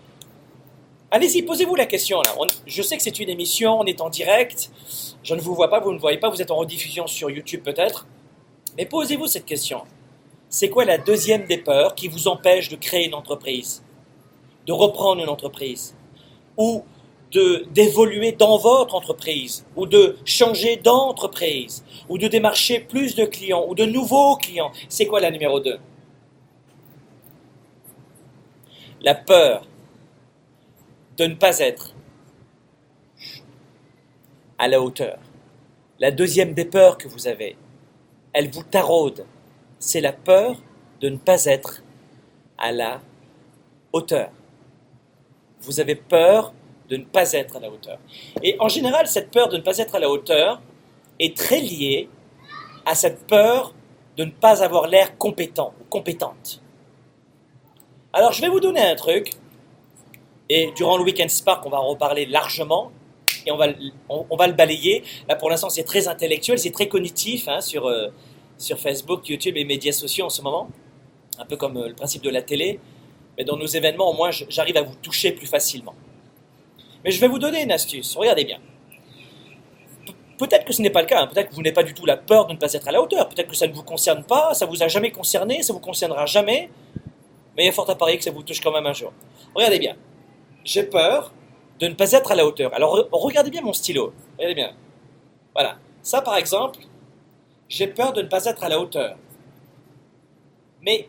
Allez-y, 1.13 1.43
posez-vous 1.43 1.75
la 1.75 1.87
question 1.87 2.23
je 2.67 2.83
sais 2.83 2.97
que 2.97 3.03
c'est 3.03 3.19
une 3.19 3.29
émission, 3.29 3.81
on 3.81 3.85
est 3.85 4.01
en 4.01 4.11
direct, 4.11 4.71
je 5.25 5.35
ne 5.35 5.41
vous 5.41 5.55
vois 5.55 5.69
pas, 5.69 5.81
vous 5.81 5.93
ne 5.93 5.99
voyez 5.99 6.19
pas, 6.19 6.31
vous 6.31 6.41
êtes 6.41 6.53
en 6.53 6.57
rediffusion 6.57 7.09
sur 7.09 7.31
YouTube 7.31 7.63
peut-être, 7.65 8.07
mais 8.77 8.87
posez-vous 8.87 9.27
cette 9.27 9.45
question. 9.45 9.83
C'est 10.49 10.69
quoi 10.69 10.85
la 10.85 10.99
deuxième 10.99 11.47
des 11.47 11.59
peurs 11.59 11.97
qui 11.97 12.07
vous 12.07 12.29
empêche 12.29 12.69
de 12.69 12.77
créer 12.77 13.07
une 13.07 13.15
entreprise, 13.15 13.83
de 14.67 14.73
reprendre 14.73 15.21
une 15.21 15.29
entreprise, 15.29 15.97
ou 16.57 16.85
d'évoluer 17.33 18.33
dans 18.33 18.59
votre 18.59 18.95
entreprise, 18.95 19.65
ou 19.77 19.87
de 19.87 20.17
changer 20.25 20.77
d'entreprise, 20.77 21.85
ou 22.09 22.19
de 22.19 22.27
démarcher 22.27 22.81
plus 22.81 23.15
de 23.15 23.25
clients, 23.25 23.65
ou 23.69 23.75
de 23.75 23.85
nouveaux 23.85 24.37
clients. 24.37 24.73
C'est 24.89 25.07
quoi 25.07 25.21
la 25.21 25.31
numéro 25.31 25.61
2 25.61 25.79
La 29.03 29.15
peur 29.15 29.67
de 31.17 31.27
ne 31.27 31.35
pas 31.35 31.59
être 31.61 31.95
à 34.59 34.69
la 34.69 34.81
hauteur. 34.81 35.19
La 35.99 36.11
deuxième 36.11 36.55
des 36.55 36.65
peurs 36.65 36.99
que 36.99 37.09
vous 37.09 37.29
avez, 37.29 37.57
elle 38.33 38.51
vous 38.51 38.63
taraude. 38.63 39.27
C'est 39.79 40.01
la 40.01 40.13
peur 40.13 40.57
de 41.01 41.09
ne 41.09 41.17
pas 41.17 41.45
être 41.45 41.83
à 42.59 42.73
la 42.73 43.01
hauteur. 43.93 44.31
Vous 45.61 45.81
avez 45.81 45.95
peur 45.95 46.53
de 46.91 46.97
ne 46.97 47.05
pas 47.05 47.33
être 47.33 47.57
à 47.57 47.61
la 47.61 47.71
hauteur. 47.71 47.99
Et 48.43 48.57
en 48.59 48.69
général, 48.69 49.07
cette 49.07 49.31
peur 49.31 49.49
de 49.49 49.57
ne 49.57 49.63
pas 49.63 49.79
être 49.79 49.95
à 49.95 49.99
la 50.01 50.11
hauteur 50.11 50.61
est 51.19 51.37
très 51.37 51.61
liée 51.61 52.09
à 52.85 52.95
cette 52.95 53.27
peur 53.27 53.73
de 54.17 54.25
ne 54.25 54.31
pas 54.31 54.63
avoir 54.63 54.89
l'air 54.89 55.17
compétent 55.17 55.73
ou 55.81 55.85
compétente. 55.85 56.61
Alors, 58.13 58.33
je 58.33 58.43
vais 58.43 58.49
vous 58.49 58.59
donner 58.59 58.81
un 58.81 58.97
truc, 58.97 59.31
et 60.49 60.73
durant 60.77 60.99
le 60.99 61.05
Weekend 61.05 61.31
Spark, 61.31 61.65
on 61.65 61.71
va 61.71 61.79
en 61.79 61.87
reparler 61.87 62.27
largement, 62.27 62.91
et 63.47 63.53
on 63.53 63.57
va, 63.57 63.69
on, 64.09 64.37
va 64.37 64.49
le 64.49 64.53
balayer. 64.53 65.05
Là, 65.29 65.37
pour 65.37 65.49
l'instant, 65.49 65.71
c'est 65.71 65.85
très 65.85 66.09
intellectuel, 66.09 66.59
c'est 66.59 66.73
très 66.73 66.89
cognitif 66.89 67.47
hein, 67.49 67.61
sur, 67.61 67.87
euh, 67.87 68.09
sur 68.59 68.79
Facebook, 68.79 69.29
YouTube 69.29 69.57
et 69.57 69.65
médias 69.65 69.93
sociaux 69.93 70.27
en 70.27 70.31
ce 70.31 70.43
moment, 70.43 70.69
un 71.39 71.45
peu 71.45 71.57
comme 71.57 71.77
euh, 71.77 71.89
le 71.89 71.95
principe 71.95 72.23
de 72.23 72.31
la 72.31 72.43
télé. 72.43 72.81
Mais 73.39 73.45
dans 73.45 73.57
nos 73.57 73.67
événements, 73.67 74.11
au 74.11 74.15
moins, 74.15 74.31
j'arrive 74.49 74.77
à 74.77 74.83
vous 74.83 74.97
toucher 74.97 75.33
plus 75.33 75.47
facilement. 75.47 75.95
Mais 77.05 77.11
je 77.11 77.21
vais 77.21 77.29
vous 77.29 77.39
donner 77.39 77.63
une 77.63 77.73
astuce. 77.73 78.17
Regardez 78.17 78.45
bien. 78.45 78.59
Peut-être 80.39 80.65
que 80.65 80.73
ce 80.73 80.81
n'est 80.81 80.91
pas 80.91 81.03
le 81.03 81.07
cas. 81.07 81.23
Hein. 81.23 81.27
Peut-être 81.27 81.51
que 81.51 81.55
vous 81.55 81.63
n'avez 81.63 81.75
pas 81.75 81.83
du 81.83 81.93
tout 81.93 82.07
la 82.07 82.17
peur 82.17 82.47
de 82.47 82.55
ne 82.55 82.59
pas 82.59 82.73
être 82.73 82.89
à 82.89 82.93
la 82.93 83.03
hauteur. 83.03 83.29
Peut-être 83.29 83.49
que 83.49 83.57
ça 83.57 83.67
ne 83.67 83.73
vous 83.73 83.83
concerne 83.83 84.25
pas, 84.25 84.55
ça 84.55 84.67
vous 84.67 84.83
a 84.83 84.89
jamais 84.89 85.11
concerné, 85.11 85.63
ça 85.63 85.73
vous 85.73 85.81
concernera 85.81 86.27
jamais. 86.27 86.71
Mais 87.57 87.65
il 87.65 87.69
est 87.69 87.73
fort 87.73 87.89
à 87.91 87.95
parier 87.95 88.17
que 88.17 88.25
ça 88.25 88.31
vous 88.31 88.43
touche 88.43 88.61
quand 88.61 88.73
même 88.73 88.87
un 88.87 88.93
jour. 88.93 89.13
Regardez 89.55 89.79
bien. 89.79 89.97
J'ai 90.65 90.83
peur 90.83 91.33
de 91.79 91.89
ne 91.89 91.95
pas 91.95 92.13
être 92.13 92.33
à 92.33 92.35
la 92.35 92.47
hauteur. 92.47 92.73
Alors 92.75 93.09
regardez 93.13 93.51
bien 93.51 93.63
mon 93.63 93.73
stylo. 93.73 94.13
Regardez 94.39 94.55
bien. 94.55 94.73
Voilà. 95.55 95.77
Ça, 96.03 96.23
par 96.23 96.37
exemple, 96.37 96.81
j'ai 97.69 97.87
peur 97.87 98.13
de 98.13 98.23
ne 98.23 98.29
pas 98.29 98.45
être 98.47 98.65
à 98.65 98.69
la 98.69 98.81
hauteur. 98.81 99.17
Mais 100.83 101.09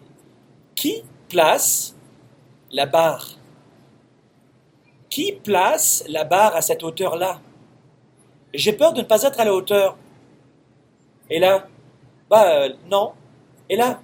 qui 0.76 1.04
place 1.30 1.96
la 2.72 2.86
barre 2.86 3.38
qui 5.12 5.34
place 5.34 6.04
la 6.08 6.24
barre 6.24 6.56
à 6.56 6.62
cette 6.62 6.82
hauteur-là? 6.84 7.40
J'ai 8.56 8.74
peur 8.74 8.94
de 8.94 9.02
ne 9.02 9.06
pas 9.06 9.22
être 9.22 9.40
à 9.40 9.46
la 9.46 9.54
hauteur. 9.54 9.98
Et 11.30 11.38
là 11.38 11.68
Bah 12.30 12.46
euh, 12.48 12.70
non. 12.90 13.12
Et 13.70 13.76
là 13.76 14.02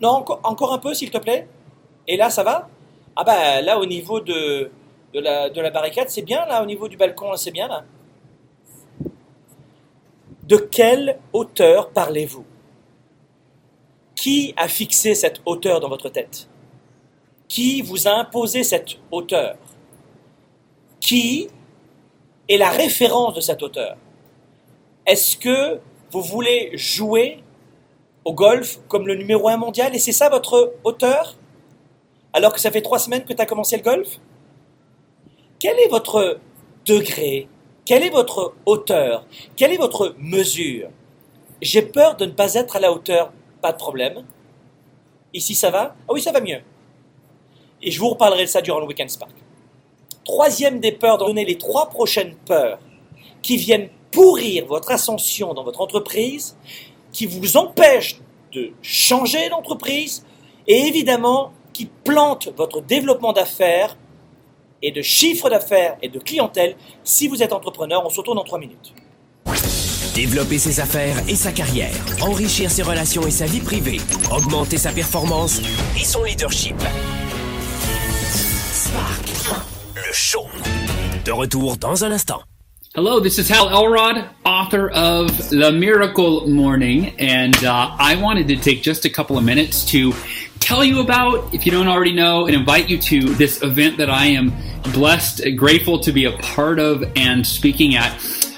Non, 0.00 0.24
encore 0.44 0.72
un 0.72 0.78
peu 0.78 0.94
s'il 0.94 1.10
te 1.10 1.18
plaît. 1.18 1.48
Et 2.06 2.16
là, 2.16 2.30
ça 2.30 2.42
va? 2.42 2.68
Ah 3.16 3.24
bah 3.24 3.60
là, 3.62 3.78
au 3.78 3.86
niveau 3.86 4.20
de, 4.20 4.70
de, 5.14 5.20
la, 5.20 5.50
de 5.50 5.60
la 5.60 5.70
barricade, 5.70 6.08
c'est 6.10 6.22
bien 6.22 6.44
là, 6.46 6.62
au 6.62 6.66
niveau 6.66 6.88
du 6.88 6.96
balcon, 6.96 7.36
c'est 7.36 7.50
bien 7.50 7.68
là. 7.68 7.84
De 10.44 10.56
quelle 10.56 11.18
hauteur 11.32 11.90
parlez-vous? 11.90 12.44
Qui 14.14 14.52
a 14.56 14.68
fixé 14.68 15.14
cette 15.14 15.40
hauteur 15.46 15.80
dans 15.80 15.88
votre 15.88 16.10
tête? 16.10 16.49
Qui 17.50 17.82
vous 17.82 18.06
a 18.06 18.12
imposé 18.12 18.62
cette 18.62 18.96
hauteur? 19.10 19.56
Qui 21.00 21.48
est 22.48 22.56
la 22.56 22.70
référence 22.70 23.34
de 23.34 23.40
cette 23.40 23.62
hauteur? 23.62 23.96
Est-ce 25.04 25.36
que 25.36 25.80
vous 26.12 26.22
voulez 26.22 26.70
jouer 26.74 27.42
au 28.24 28.32
golf 28.32 28.78
comme 28.86 29.06
le 29.06 29.16
numéro 29.16 29.48
un 29.48 29.56
mondial 29.56 29.94
et 29.94 29.98
c'est 29.98 30.12
ça 30.12 30.28
votre 30.28 30.74
hauteur? 30.84 31.36
Alors 32.32 32.52
que 32.52 32.60
ça 32.60 32.70
fait 32.70 32.82
trois 32.82 33.00
semaines 33.00 33.24
que 33.24 33.32
tu 33.32 33.42
as 33.42 33.46
commencé 33.46 33.76
le 33.76 33.82
golf? 33.82 34.20
Quel 35.58 35.76
est 35.80 35.88
votre 35.88 36.38
degré? 36.86 37.48
Quelle 37.84 38.04
est 38.04 38.10
votre 38.10 38.54
hauteur? 38.64 39.26
Quelle 39.56 39.72
est 39.72 39.76
votre 39.76 40.14
mesure? 40.18 40.90
J'ai 41.60 41.82
peur 41.82 42.16
de 42.16 42.26
ne 42.26 42.30
pas 42.30 42.54
être 42.54 42.76
à 42.76 42.80
la 42.80 42.92
hauteur. 42.92 43.32
Pas 43.60 43.72
de 43.72 43.78
problème. 43.78 44.24
Ici, 45.34 45.56
ça 45.56 45.70
va? 45.70 45.96
Ah 46.08 46.12
oui, 46.12 46.22
ça 46.22 46.30
va 46.30 46.40
mieux. 46.40 46.60
Et 47.82 47.90
je 47.90 47.98
vous 47.98 48.10
reparlerai 48.10 48.44
de 48.44 48.48
ça 48.48 48.60
durant 48.60 48.80
le 48.80 48.86
Weekend 48.86 49.10
Spark. 49.10 49.32
Troisième 50.24 50.80
des 50.80 50.92
peurs, 50.92 51.18
donner 51.18 51.44
les 51.44 51.58
trois 51.58 51.88
prochaines 51.88 52.34
peurs 52.46 52.78
qui 53.42 53.56
viennent 53.56 53.88
pourrir 54.10 54.66
votre 54.66 54.90
ascension 54.90 55.54
dans 55.54 55.64
votre 55.64 55.80
entreprise, 55.80 56.56
qui 57.12 57.26
vous 57.26 57.56
empêchent 57.56 58.20
de 58.52 58.72
changer 58.82 59.48
d'entreprise 59.48 60.24
et 60.66 60.86
évidemment 60.86 61.52
qui 61.72 61.86
plantent 61.86 62.48
votre 62.56 62.80
développement 62.80 63.32
d'affaires 63.32 63.96
et 64.82 64.92
de 64.92 65.02
chiffre 65.02 65.48
d'affaires 65.48 65.96
et 66.02 66.08
de 66.08 66.18
clientèle 66.18 66.76
si 67.04 67.28
vous 67.28 67.42
êtes 67.42 67.52
entrepreneur. 67.52 68.02
On 68.04 68.10
se 68.10 68.18
retourne 68.18 68.36
dans 68.36 68.44
trois 68.44 68.58
minutes. 68.58 68.92
Développer 70.14 70.58
ses 70.58 70.80
affaires 70.80 71.16
et 71.28 71.36
sa 71.36 71.52
carrière, 71.52 71.94
enrichir 72.20 72.70
ses 72.70 72.82
relations 72.82 73.26
et 73.26 73.30
sa 73.30 73.46
vie 73.46 73.60
privée, 73.60 74.00
augmenter 74.32 74.76
sa 74.76 74.92
performance 74.92 75.60
et 75.98 76.04
son 76.04 76.24
leadership. 76.24 76.76
Le 78.90 80.12
show. 80.12 80.48
De 81.24 81.32
retour 81.32 81.76
dans 81.76 82.02
un 82.02 82.10
instant. 82.10 82.42
Hello, 82.92 83.20
this 83.20 83.38
is 83.38 83.48
Hal 83.48 83.68
Elrod, 83.68 84.28
author 84.44 84.90
of 84.90 85.48
The 85.50 85.70
Miracle 85.70 86.48
Morning, 86.48 87.14
and 87.20 87.54
uh, 87.64 87.94
I 87.96 88.16
wanted 88.16 88.48
to 88.48 88.56
take 88.56 88.82
just 88.82 89.04
a 89.04 89.10
couple 89.10 89.38
of 89.38 89.44
minutes 89.44 89.84
to 89.92 90.12
tell 90.58 90.82
you 90.82 91.00
about, 91.00 91.54
if 91.54 91.64
you 91.64 91.70
don't 91.70 91.86
already 91.86 92.12
know, 92.12 92.46
and 92.46 92.56
invite 92.56 92.90
you 92.90 92.98
to 92.98 93.20
this 93.34 93.62
event 93.62 93.98
that 93.98 94.10
I 94.10 94.26
am 94.26 94.52
blessed, 94.92 95.38
and 95.38 95.56
grateful 95.56 96.00
to 96.00 96.10
be 96.10 96.24
a 96.24 96.36
part 96.38 96.80
of 96.80 97.04
and 97.14 97.46
speaking 97.46 97.94
at. 97.94 98.12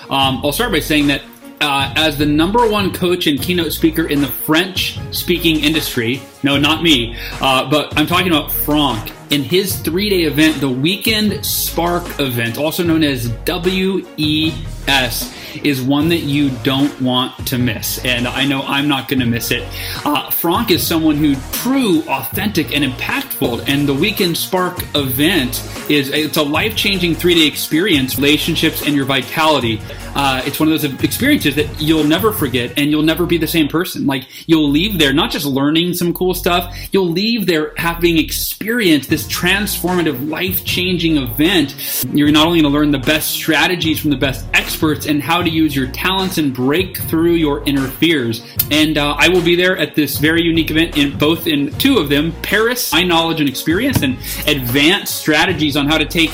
Um, 0.09 0.41
I'll 0.43 0.53
start 0.53 0.73
by 0.73 0.81
saying 0.81 1.09
that 1.09 1.21
uh, 1.61 1.93
as 1.95 2.17
the 2.17 2.27
number 2.27 2.67
one 2.71 2.91
coach 2.91 3.27
and 3.27 3.39
keynote 3.39 3.73
speaker 3.73 4.07
in 4.07 4.23
the 4.23 4.29
French 4.29 4.99
speaking 5.15 5.63
industry, 5.63 6.23
no, 6.43 6.57
not 6.57 6.83
me, 6.83 7.19
uh, 7.43 7.69
but 7.69 7.99
I'm 7.99 8.07
talking 8.07 8.29
about 8.29 8.51
Franck 8.51 9.13
in 9.33 9.43
his 9.43 9.77
three 9.77 10.11
day 10.11 10.25
event, 10.25 10.61
the 10.61 10.69
Weekend 10.69 11.45
Spark 11.45 12.21
event, 12.21 12.59
also 12.59 12.85
known 12.85 13.03
as 13.03 13.31
WES, 13.47 15.33
is 15.65 15.83
one 15.83 16.09
that 16.09 16.19
you 16.21 16.51
don't 16.63 17.01
want 17.01 17.47
to 17.49 17.59
miss. 17.59 18.05
And 18.05 18.29
I 18.29 18.45
know 18.45 18.63
I'm 18.63 18.89
not 18.89 19.09
going 19.09 19.21
to 19.21 19.27
miss 19.27 19.51
it. 19.51 19.67
Uh, 20.05 20.31
Frank 20.31 20.71
is 20.71 20.87
someone 20.87 21.17
who 21.17 21.35
true, 21.53 22.03
authentic, 22.09 22.75
and 22.75 22.85
impactful. 22.85 23.69
And 23.69 23.89
the 23.89 23.95
Weekend 23.95 24.37
Spark 24.37 24.83
event 24.95 25.63
is 25.89 26.11
it's 26.11 26.37
a 26.37 26.43
life 26.43 26.77
changing 26.77 27.15
three 27.15 27.35
day 27.35 27.47
experience, 27.47 28.17
relationships, 28.17 28.83
and 28.83 28.95
your 28.95 29.05
vitality. 29.05 29.81
Uh, 30.15 30.43
it's 30.45 30.61
one 30.61 30.71
of 30.71 30.81
those 30.81 31.03
experiences 31.05 31.55
that 31.55 31.81
you'll 31.81 32.05
never 32.05 32.33
forget 32.33 32.73
and 32.77 32.91
you'll 32.91 33.03
never 33.03 33.25
be 33.27 33.39
the 33.39 33.47
same 33.47 33.69
person. 33.69 34.07
Like 34.07 34.25
you'll 34.47 34.69
leave 34.69 34.99
there 34.99 35.13
not 35.13 35.31
just 35.31 35.47
learning 35.47 35.95
some 35.95 36.13
cool 36.13 36.35
stuff, 36.35 36.77
you'll 36.93 37.11
leave 37.11 37.47
there 37.47 37.73
having 37.77 38.19
experienced 38.19 39.09
this 39.09 39.22
this 39.23 39.33
transformative, 39.33 40.29
life 40.29 40.65
changing 40.65 41.17
event. 41.17 42.05
You're 42.13 42.31
not 42.31 42.47
only 42.47 42.61
going 42.61 42.73
to 42.73 42.79
learn 42.79 42.91
the 42.91 42.99
best 42.99 43.31
strategies 43.31 44.01
from 44.01 44.11
the 44.11 44.17
best 44.17 44.47
experts 44.55 45.07
and 45.07 45.23
how 45.23 45.43
to 45.43 45.51
use 45.51 45.75
your 45.75 45.89
talents 45.89 46.39
and 46.39 46.55
break 46.55 46.97
through 46.97 47.33
your 47.33 47.63
inner 47.65 47.89
fears. 47.89 48.45
And 48.71 48.99
uh, 48.99 49.15
I 49.19 49.29
will 49.29 49.43
be 49.43 49.55
there 49.55 49.77
at 49.77 49.95
this 49.95 50.19
very 50.19 50.43
unique 50.43 50.71
event 50.71 50.97
in 50.97 51.17
both 51.19 51.47
in 51.47 51.73
two 51.79 51.99
of 51.99 52.09
them 52.09 52.33
Paris, 52.43 52.93
my 52.93 53.03
knowledge 53.03 53.41
and 53.41 53.49
experience, 53.49 54.03
and 54.03 54.15
advanced 54.47 55.17
strategies 55.17 55.77
on 55.77 55.87
how 55.87 55.99
to 55.99 56.07
take 56.07 56.31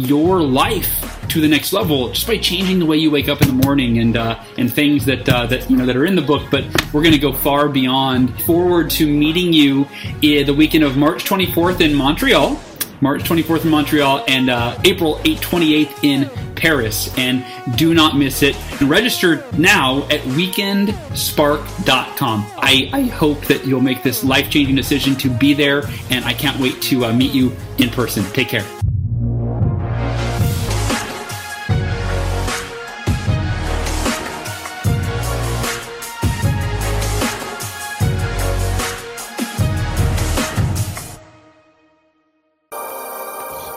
your 0.00 0.42
life 0.42 1.28
to 1.28 1.40
the 1.40 1.48
next 1.48 1.72
level 1.72 2.10
just 2.10 2.26
by 2.26 2.38
changing 2.38 2.78
the 2.78 2.86
way 2.86 2.96
you 2.96 3.10
wake 3.10 3.28
up 3.28 3.40
in 3.40 3.48
the 3.48 3.66
morning 3.66 3.98
and 3.98 4.16
uh, 4.16 4.42
and 4.58 4.72
things 4.72 5.04
that 5.04 5.28
uh, 5.28 5.46
that 5.46 5.70
you 5.70 5.76
know 5.76 5.86
that 5.86 5.96
are 5.96 6.04
in 6.04 6.16
the 6.16 6.22
book. 6.22 6.42
But 6.50 6.64
we're 6.92 7.02
going 7.02 7.14
to 7.14 7.18
go 7.18 7.32
far 7.32 7.68
beyond. 7.68 8.40
Forward 8.42 8.90
to 8.90 9.06
meeting 9.06 9.52
you 9.52 9.86
the 10.20 10.52
weekend 10.52 10.84
of 10.84 10.96
March 10.96 11.24
24th 11.24 11.80
in 11.80 11.94
Montreal. 11.94 12.60
March 13.02 13.22
24th 13.22 13.64
in 13.64 13.70
Montreal 13.70 14.22
and 14.28 14.50
uh, 14.50 14.78
April 14.84 15.16
8th, 15.24 15.38
28th 15.38 16.04
in 16.04 16.28
Paris. 16.54 17.16
And 17.16 17.42
do 17.76 17.94
not 17.94 18.14
miss 18.16 18.42
it. 18.42 18.54
And 18.80 18.90
register 18.90 19.42
now 19.56 20.02
at 20.10 20.20
weekendspark.com. 20.20 22.46
I, 22.56 22.90
I 22.92 23.04
hope 23.04 23.46
that 23.46 23.64
you'll 23.64 23.80
make 23.80 24.02
this 24.02 24.22
life 24.22 24.50
changing 24.50 24.76
decision 24.76 25.16
to 25.16 25.30
be 25.30 25.54
there, 25.54 25.84
and 26.10 26.26
I 26.26 26.34
can't 26.34 26.60
wait 26.60 26.82
to 26.82 27.06
uh, 27.06 27.14
meet 27.14 27.32
you 27.32 27.56
in 27.78 27.88
person. 27.88 28.22
Take 28.32 28.48
care. 28.48 28.66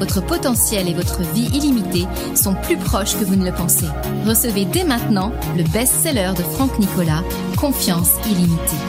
Votre 0.00 0.24
potentiel 0.24 0.88
et 0.88 0.94
votre 0.94 1.20
vie 1.34 1.54
illimitée 1.54 2.06
sont 2.34 2.54
plus 2.54 2.78
proches 2.78 3.12
que 3.18 3.24
vous 3.26 3.36
ne 3.36 3.44
le 3.44 3.54
pensez. 3.54 3.84
Recevez 4.26 4.64
dès 4.64 4.82
maintenant 4.82 5.30
le 5.58 5.62
best-seller 5.62 6.30
de 6.38 6.42
Franck 6.42 6.78
Nicolas, 6.78 7.22
Confiance 7.58 8.12
illimitée. 8.24 8.80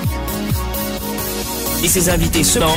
Et 1.84 1.90
ses 1.90 2.10
invités 2.10 2.46
selon 2.46 2.70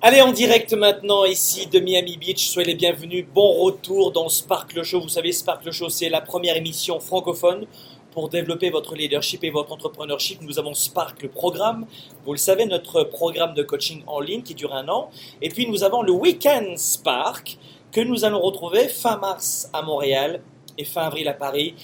Allez 0.00 0.22
en 0.22 0.32
direct 0.32 0.72
maintenant 0.72 1.24
ici 1.26 1.66
de 1.66 1.78
Miami 1.78 2.16
Beach, 2.16 2.48
soyez 2.48 2.68
les 2.68 2.74
bienvenus, 2.74 3.24
bon 3.32 3.52
retour 3.62 4.10
dans 4.10 4.28
Sparkle 4.28 4.82
Show. 4.82 5.00
Vous 5.02 5.08
savez, 5.08 5.32
Sparkle 5.32 5.70
Show 5.70 5.90
c'est 5.90 6.08
la 6.08 6.20
première 6.20 6.56
émission 6.56 6.98
francophone 6.98 7.66
pour 8.12 8.28
développer 8.28 8.70
votre 8.70 8.94
leadership 8.94 9.42
et 9.44 9.50
votre 9.50 9.72
entrepreneurship. 9.72 10.40
Nous 10.42 10.58
avons 10.58 10.74
Spark, 10.74 11.22
le 11.22 11.28
programme, 11.28 11.86
vous 12.24 12.32
le 12.32 12.38
savez, 12.38 12.66
notre 12.66 13.04
programme 13.04 13.54
de 13.54 13.62
coaching 13.62 14.02
en 14.06 14.20
ligne 14.20 14.42
qui 14.42 14.54
dure 14.54 14.74
un 14.74 14.88
an. 14.88 15.10
Et 15.40 15.48
puis 15.48 15.66
nous 15.66 15.82
avons 15.82 16.02
le 16.02 16.12
Weekend 16.12 16.78
Spark 16.78 17.58
que 17.90 18.00
nous 18.00 18.24
allons 18.24 18.40
retrouver 18.40 18.88
fin 18.88 19.16
mars 19.18 19.68
à 19.72 19.82
Montréal 19.82 20.40
et 20.78 20.84
fin 20.84 21.02
avril 21.02 21.28
à 21.28 21.34
Paris. 21.34 21.74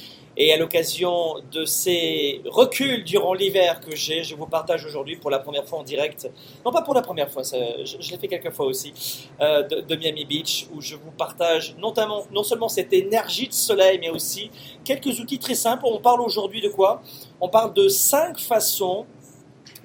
Et 0.40 0.53
à 0.53 0.57
l'occasion 0.57 1.35
de 1.51 1.64
ces 1.64 2.42
reculs 2.46 3.03
durant 3.03 3.35
l'hiver 3.35 3.81
que 3.81 3.96
j'ai, 3.96 4.22
je 4.22 4.37
vous 4.37 4.46
partage 4.46 4.87
aujourd'hui 4.87 5.16
pour 5.16 5.31
la 5.31 5.40
première 5.40 5.66
fois 5.66 5.81
en 5.81 5.83
direct, 5.83 6.31
non 6.64 6.70
pas 6.70 6.83
pour 6.83 6.94
la 6.94 7.03
première 7.03 7.29
fois, 7.29 7.42
je 7.42 8.11
l'ai 8.11 8.18
fait 8.18 8.29
quelques 8.29 8.53
fois 8.53 8.66
aussi, 8.66 8.92
euh, 9.40 9.64
de, 9.64 9.81
de, 9.81 9.96
Miami 9.96 10.24
Beach, 10.24 10.68
où 10.72 10.81
je 10.81 10.94
vous 10.94 11.11
partage 11.11 11.74
notamment, 11.79 12.22
non 12.31 12.44
seulement 12.44 12.68
cette 12.68 12.92
énergie 12.92 13.48
de 13.48 13.53
soleil, 13.53 13.98
mais 13.98 14.11
aussi 14.11 14.48
quelques 14.85 15.18
outils 15.18 15.40
très 15.40 15.57
simples. 15.57 15.83
On 15.85 15.98
parle 15.98 16.20
aujourd'hui 16.20 16.61
de 16.61 16.68
quoi? 16.68 17.03
On 17.40 17.48
parle 17.48 17.74
de 17.74 17.88
cinq 17.88 18.38
façons. 18.38 19.07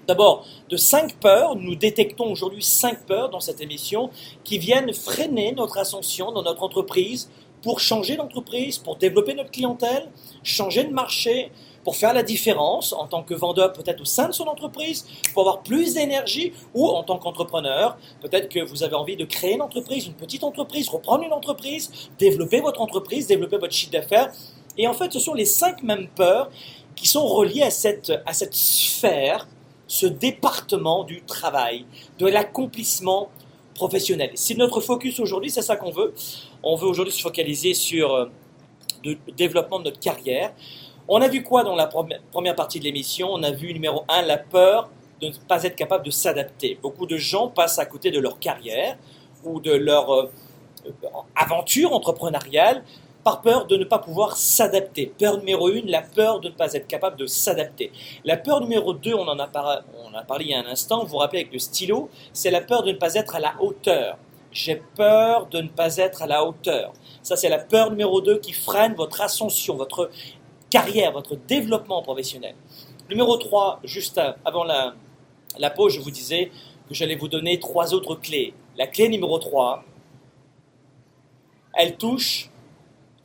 D'abord, 0.05 0.45
de 0.69 0.77
cinq 0.77 1.15
peurs, 1.15 1.55
nous 1.55 1.75
détectons 1.75 2.29
aujourd'hui 2.29 2.61
cinq 2.61 3.05
peurs 3.07 3.29
dans 3.29 3.39
cette 3.39 3.61
émission 3.61 4.11
qui 4.43 4.57
viennent 4.57 4.93
freiner 4.93 5.53
notre 5.53 5.77
ascension 5.77 6.31
dans 6.31 6.43
notre 6.43 6.61
entreprise, 6.61 7.31
pour 7.63 7.79
changer 7.79 8.17
l'entreprise, 8.17 8.77
pour 8.77 8.97
développer 8.97 9.33
notre 9.33 9.49
clientèle, 9.49 10.09
changer 10.43 10.83
de 10.83 10.93
marché, 10.93 11.49
pour 11.83 11.95
faire 11.95 12.13
la 12.13 12.23
différence 12.23 12.93
en 12.93 13.07
tant 13.07 13.23
que 13.23 13.33
vendeur 13.33 13.73
peut-être 13.73 14.01
au 14.01 14.05
sein 14.05 14.27
de 14.27 14.33
son 14.33 14.45
entreprise, 14.45 15.05
pour 15.33 15.41
avoir 15.41 15.63
plus 15.63 15.95
d'énergie 15.95 16.53
ou 16.73 16.87
en 16.87 17.03
tant 17.03 17.17
qu'entrepreneur, 17.17 17.97
peut-être 18.21 18.49
que 18.49 18.59
vous 18.63 18.83
avez 18.83 18.95
envie 18.95 19.15
de 19.15 19.25
créer 19.25 19.53
une 19.53 19.61
entreprise, 19.61 20.07
une 20.07 20.13
petite 20.13 20.43
entreprise, 20.43 20.89
reprendre 20.89 21.23
une 21.23 21.33
entreprise, 21.33 21.91
développer 22.19 22.61
votre 22.61 22.81
entreprise, 22.81 23.27
développer 23.27 23.57
votre 23.57 23.73
chiffre 23.73 23.91
d'affaires. 23.91 24.31
Et 24.77 24.87
en 24.87 24.93
fait, 24.93 25.11
ce 25.11 25.19
sont 25.19 25.33
les 25.33 25.45
cinq 25.45 25.83
mêmes 25.83 26.07
peurs 26.15 26.49
qui 26.95 27.07
sont 27.07 27.25
reliées 27.25 27.63
à 27.63 27.71
cette, 27.71 28.13
à 28.25 28.33
cette 28.33 28.53
sphère, 28.53 29.47
ce 29.87 30.05
département 30.05 31.03
du 31.03 31.21
travail, 31.23 31.85
de 32.19 32.27
l'accomplissement 32.27 33.29
professionnel. 33.73 34.31
C'est 34.35 34.57
notre 34.57 34.81
focus 34.81 35.19
aujourd'hui, 35.19 35.49
c'est 35.49 35.61
ça 35.61 35.75
qu'on 35.75 35.91
veut. 35.91 36.13
On 36.63 36.75
veut 36.75 36.87
aujourd'hui 36.87 37.13
se 37.13 37.21
focaliser 37.21 37.73
sur 37.73 38.13
euh, 38.13 38.25
le 39.03 39.17
développement 39.35 39.79
de 39.79 39.85
notre 39.85 39.99
carrière. 39.99 40.53
On 41.09 41.21
a 41.21 41.27
vu 41.27 41.43
quoi 41.43 41.63
dans 41.63 41.75
la 41.75 41.87
première 41.87 42.55
partie 42.55 42.79
de 42.79 42.85
l'émission? 42.85 43.29
On 43.31 43.43
a 43.43 43.51
vu 43.51 43.73
numéro 43.73 44.05
un, 44.07 44.21
la 44.21 44.37
peur 44.37 44.89
de 45.19 45.27
ne 45.27 45.33
pas 45.47 45.63
être 45.63 45.75
capable 45.75 46.05
de 46.05 46.11
s'adapter. 46.11 46.79
Beaucoup 46.81 47.05
de 47.05 47.17
gens 47.17 47.49
passent 47.49 47.79
à 47.79 47.85
côté 47.85 48.11
de 48.11 48.19
leur 48.19 48.39
carrière 48.39 48.97
ou 49.43 49.59
de 49.59 49.73
leur 49.73 50.09
euh, 50.13 50.31
aventure 51.35 51.91
entrepreneuriale 51.91 52.83
par 53.25 53.41
peur 53.41 53.67
de 53.67 53.75
ne 53.75 53.83
pas 53.83 53.99
pouvoir 53.99 54.37
s'adapter. 54.37 55.13
Peur 55.17 55.39
numéro 55.39 55.69
une, 55.69 55.89
la 55.89 56.01
peur 56.01 56.39
de 56.39 56.49
ne 56.49 56.53
pas 56.53 56.73
être 56.73 56.87
capable 56.87 57.17
de 57.17 57.25
s'adapter. 57.25 57.91
La 58.23 58.37
peur 58.37 58.61
numéro 58.61 58.93
deux, 58.93 59.13
on 59.13 59.27
en 59.27 59.39
a 59.39 59.47
parlé 59.47 60.45
il 60.45 60.51
y 60.51 60.53
a 60.53 60.59
un 60.59 60.65
instant, 60.65 61.03
vous 61.03 61.11
vous 61.11 61.17
rappelez 61.17 61.41
avec 61.41 61.53
le 61.53 61.59
stylo, 61.59 62.09
c'est 62.33 62.51
la 62.51 62.61
peur 62.61 62.83
de 62.83 62.91
ne 62.91 62.97
pas 62.97 63.15
être 63.15 63.35
à 63.35 63.39
la 63.39 63.53
hauteur. 63.61 64.17
J'ai 64.53 64.81
peur 64.95 65.47
de 65.47 65.61
ne 65.61 65.67
pas 65.67 65.97
être 65.97 66.21
à 66.21 66.27
la 66.27 66.45
hauteur. 66.45 66.93
Ça, 67.21 67.35
c'est 67.35 67.49
la 67.49 67.59
peur 67.59 67.89
numéro 67.89 68.21
deux 68.21 68.39
qui 68.39 68.53
freine 68.53 68.93
votre 68.93 69.21
ascension, 69.21 69.75
votre 69.75 70.09
carrière, 70.69 71.11
votre 71.11 71.35
développement 71.35 72.01
professionnel. 72.01 72.55
Numéro 73.09 73.37
3, 73.37 73.81
juste 73.83 74.21
avant 74.45 74.63
la 74.63 75.69
pause, 75.71 75.93
je 75.93 75.99
vous 75.99 76.11
disais 76.11 76.51
que 76.87 76.93
j'allais 76.93 77.15
vous 77.15 77.27
donner 77.27 77.59
trois 77.59 77.93
autres 77.93 78.15
clés. 78.15 78.53
La 78.77 78.87
clé 78.87 79.09
numéro 79.09 79.39
3, 79.39 79.83
elle 81.75 81.97
touche 81.97 82.49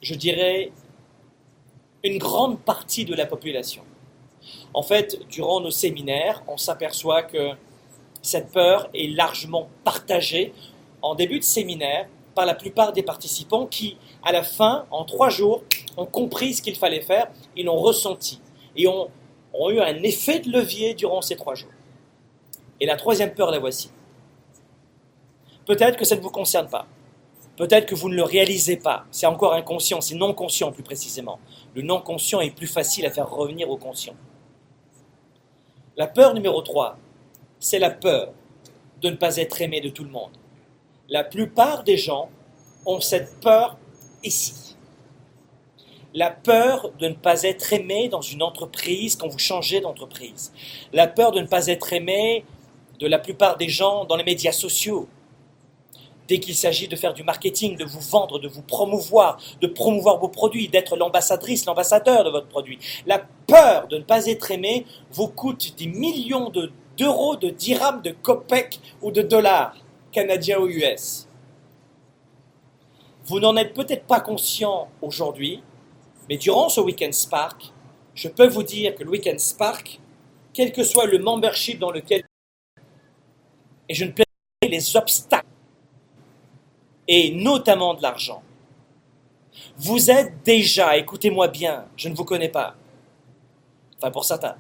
je 0.00 0.14
dirais, 0.14 0.72
une 2.04 2.18
grande 2.18 2.60
partie 2.60 3.04
de 3.04 3.14
la 3.14 3.26
population. 3.26 3.82
En 4.72 4.82
fait, 4.82 5.18
durant 5.28 5.60
nos 5.60 5.70
séminaires, 5.70 6.42
on 6.46 6.56
s'aperçoit 6.56 7.22
que 7.22 7.50
cette 8.22 8.52
peur 8.52 8.88
est 8.94 9.08
largement 9.08 9.68
partagée 9.84 10.52
en 11.02 11.14
début 11.14 11.38
de 11.38 11.44
séminaire 11.44 12.08
par 12.34 12.46
la 12.46 12.54
plupart 12.54 12.92
des 12.92 13.02
participants 13.02 13.66
qui, 13.66 13.96
à 14.22 14.32
la 14.32 14.42
fin, 14.42 14.86
en 14.90 15.04
trois 15.04 15.28
jours, 15.28 15.64
ont 15.96 16.06
compris 16.06 16.54
ce 16.54 16.62
qu'il 16.62 16.76
fallait 16.76 17.00
faire, 17.00 17.28
ils 17.56 17.66
l'ont 17.66 17.76
ressenti 17.76 18.40
et 18.76 18.86
ont, 18.86 19.10
eu 19.70 19.80
un 19.80 20.02
effet 20.04 20.38
de 20.38 20.50
levier 20.52 20.94
durant 20.94 21.20
ces 21.20 21.34
trois 21.34 21.56
jours. 21.56 21.72
Et 22.80 22.86
la 22.86 22.96
troisième 22.96 23.34
peur, 23.34 23.50
la 23.50 23.58
voici. 23.58 23.90
Peut-être 25.66 25.96
que 25.96 26.04
ça 26.04 26.14
ne 26.14 26.20
vous 26.20 26.30
concerne 26.30 26.68
pas. 26.68 26.86
Peut-être 27.56 27.86
que 27.86 27.96
vous 27.96 28.08
ne 28.08 28.14
le 28.14 28.22
réalisez 28.22 28.76
pas. 28.76 29.04
C'est 29.10 29.26
encore 29.26 29.54
inconscient, 29.54 30.00
c'est 30.00 30.14
non 30.14 30.32
conscient 30.32 30.70
plus 30.70 30.84
précisément. 30.84 31.40
Le 31.74 31.82
non 31.82 32.00
conscient 32.00 32.40
est 32.40 32.54
plus 32.54 32.68
facile 32.68 33.04
à 33.04 33.10
faire 33.10 33.28
revenir 33.28 33.68
au 33.68 33.76
conscient. 33.76 34.14
La 35.96 36.06
peur 36.06 36.34
numéro 36.34 36.62
3, 36.62 36.96
c'est 37.58 37.80
la 37.80 37.90
peur 37.90 38.32
de 39.02 39.10
ne 39.10 39.16
pas 39.16 39.38
être 39.38 39.60
aimé 39.60 39.80
de 39.80 39.88
tout 39.88 40.04
le 40.04 40.10
monde. 40.10 40.37
La 41.10 41.24
plupart 41.24 41.84
des 41.84 41.96
gens 41.96 42.28
ont 42.84 43.00
cette 43.00 43.40
peur 43.40 43.78
ici. 44.22 44.76
La 46.12 46.30
peur 46.30 46.90
de 46.98 47.08
ne 47.08 47.14
pas 47.14 47.44
être 47.44 47.72
aimé 47.72 48.10
dans 48.10 48.20
une 48.20 48.42
entreprise 48.42 49.16
quand 49.16 49.28
vous 49.28 49.38
changez 49.38 49.80
d'entreprise. 49.80 50.52
La 50.92 51.06
peur 51.06 51.32
de 51.32 51.40
ne 51.40 51.46
pas 51.46 51.68
être 51.68 51.94
aimé 51.94 52.44
de 53.00 53.06
la 53.06 53.18
plupart 53.18 53.56
des 53.56 53.70
gens 53.70 54.04
dans 54.04 54.16
les 54.16 54.24
médias 54.24 54.52
sociaux. 54.52 55.08
Dès 56.28 56.40
qu'il 56.40 56.54
s'agit 56.54 56.88
de 56.88 56.96
faire 56.96 57.14
du 57.14 57.22
marketing, 57.22 57.78
de 57.78 57.86
vous 57.86 58.00
vendre, 58.00 58.38
de 58.38 58.48
vous 58.48 58.60
promouvoir, 58.60 59.38
de 59.62 59.66
promouvoir 59.66 60.18
vos 60.18 60.28
produits, 60.28 60.68
d'être 60.68 60.94
l'ambassadrice, 60.94 61.64
l'ambassadeur 61.64 62.22
de 62.22 62.28
votre 62.28 62.48
produit. 62.48 62.78
La 63.06 63.24
peur 63.46 63.88
de 63.88 63.96
ne 63.96 64.02
pas 64.02 64.26
être 64.26 64.50
aimé 64.50 64.84
vous 65.10 65.28
coûte 65.28 65.74
des 65.78 65.86
millions 65.86 66.52
d'euros, 66.98 67.36
de 67.36 67.48
dirhams, 67.48 68.02
de 68.02 68.10
copecs 68.10 68.78
ou 69.00 69.10
de 69.10 69.22
dollars 69.22 69.74
canadiens 70.12 70.58
ou 70.58 70.68
US. 70.68 71.28
Vous 73.24 73.40
n'en 73.40 73.56
êtes 73.56 73.74
peut-être 73.74 74.06
pas 74.06 74.20
conscient 74.20 74.88
aujourd'hui, 75.02 75.62
mais 76.28 76.36
durant 76.36 76.68
ce 76.68 76.80
Weekend 76.80 77.12
Spark, 77.12 77.72
je 78.14 78.28
peux 78.28 78.46
vous 78.46 78.62
dire 78.62 78.94
que 78.94 79.04
le 79.04 79.10
Weekend 79.10 79.38
Spark, 79.38 80.00
quel 80.52 80.72
que 80.72 80.82
soit 80.82 81.06
le 81.06 81.18
membership 81.18 81.78
dans 81.78 81.90
lequel 81.90 82.24
et 83.88 83.94
je 83.94 84.04
ne 84.04 84.10
plairai 84.10 84.26
les 84.62 84.96
obstacles 84.96 85.46
et 87.06 87.30
notamment 87.30 87.94
de 87.94 88.02
l'argent. 88.02 88.42
Vous 89.78 90.10
êtes 90.10 90.42
déjà, 90.44 90.96
écoutez-moi 90.96 91.48
bien, 91.48 91.86
je 91.96 92.08
ne 92.08 92.14
vous 92.14 92.24
connais 92.24 92.48
pas, 92.48 92.74
enfin 93.96 94.10
pour 94.10 94.24
certains, 94.24 94.56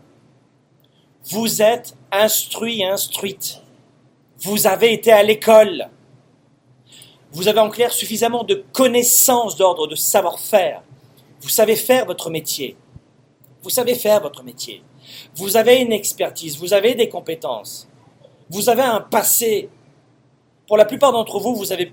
vous 1.24 1.60
êtes 1.60 1.94
instruit 2.10 2.80
et 2.80 2.86
instruite. 2.86 3.60
Vous 4.40 4.66
avez 4.66 4.92
été 4.92 5.10
à 5.10 5.22
l'école. 5.22 5.88
Vous 7.32 7.48
avez 7.48 7.60
en 7.60 7.70
clair 7.70 7.92
suffisamment 7.92 8.44
de 8.44 8.64
connaissances 8.72 9.56
d'ordre 9.56 9.86
de 9.86 9.94
savoir-faire. 9.94 10.82
Vous 11.40 11.48
savez 11.48 11.76
faire 11.76 12.06
votre 12.06 12.30
métier. 12.30 12.76
Vous 13.62 13.70
savez 13.70 13.94
faire 13.94 14.20
votre 14.20 14.42
métier. 14.42 14.82
Vous 15.34 15.56
avez 15.56 15.80
une 15.80 15.92
expertise, 15.92 16.58
vous 16.58 16.72
avez 16.72 16.94
des 16.94 17.08
compétences. 17.08 17.88
Vous 18.50 18.68
avez 18.68 18.82
un 18.82 19.00
passé. 19.00 19.68
Pour 20.66 20.76
la 20.76 20.84
plupart 20.84 21.12
d'entre 21.12 21.38
vous, 21.38 21.54
vous 21.54 21.72
avez 21.72 21.92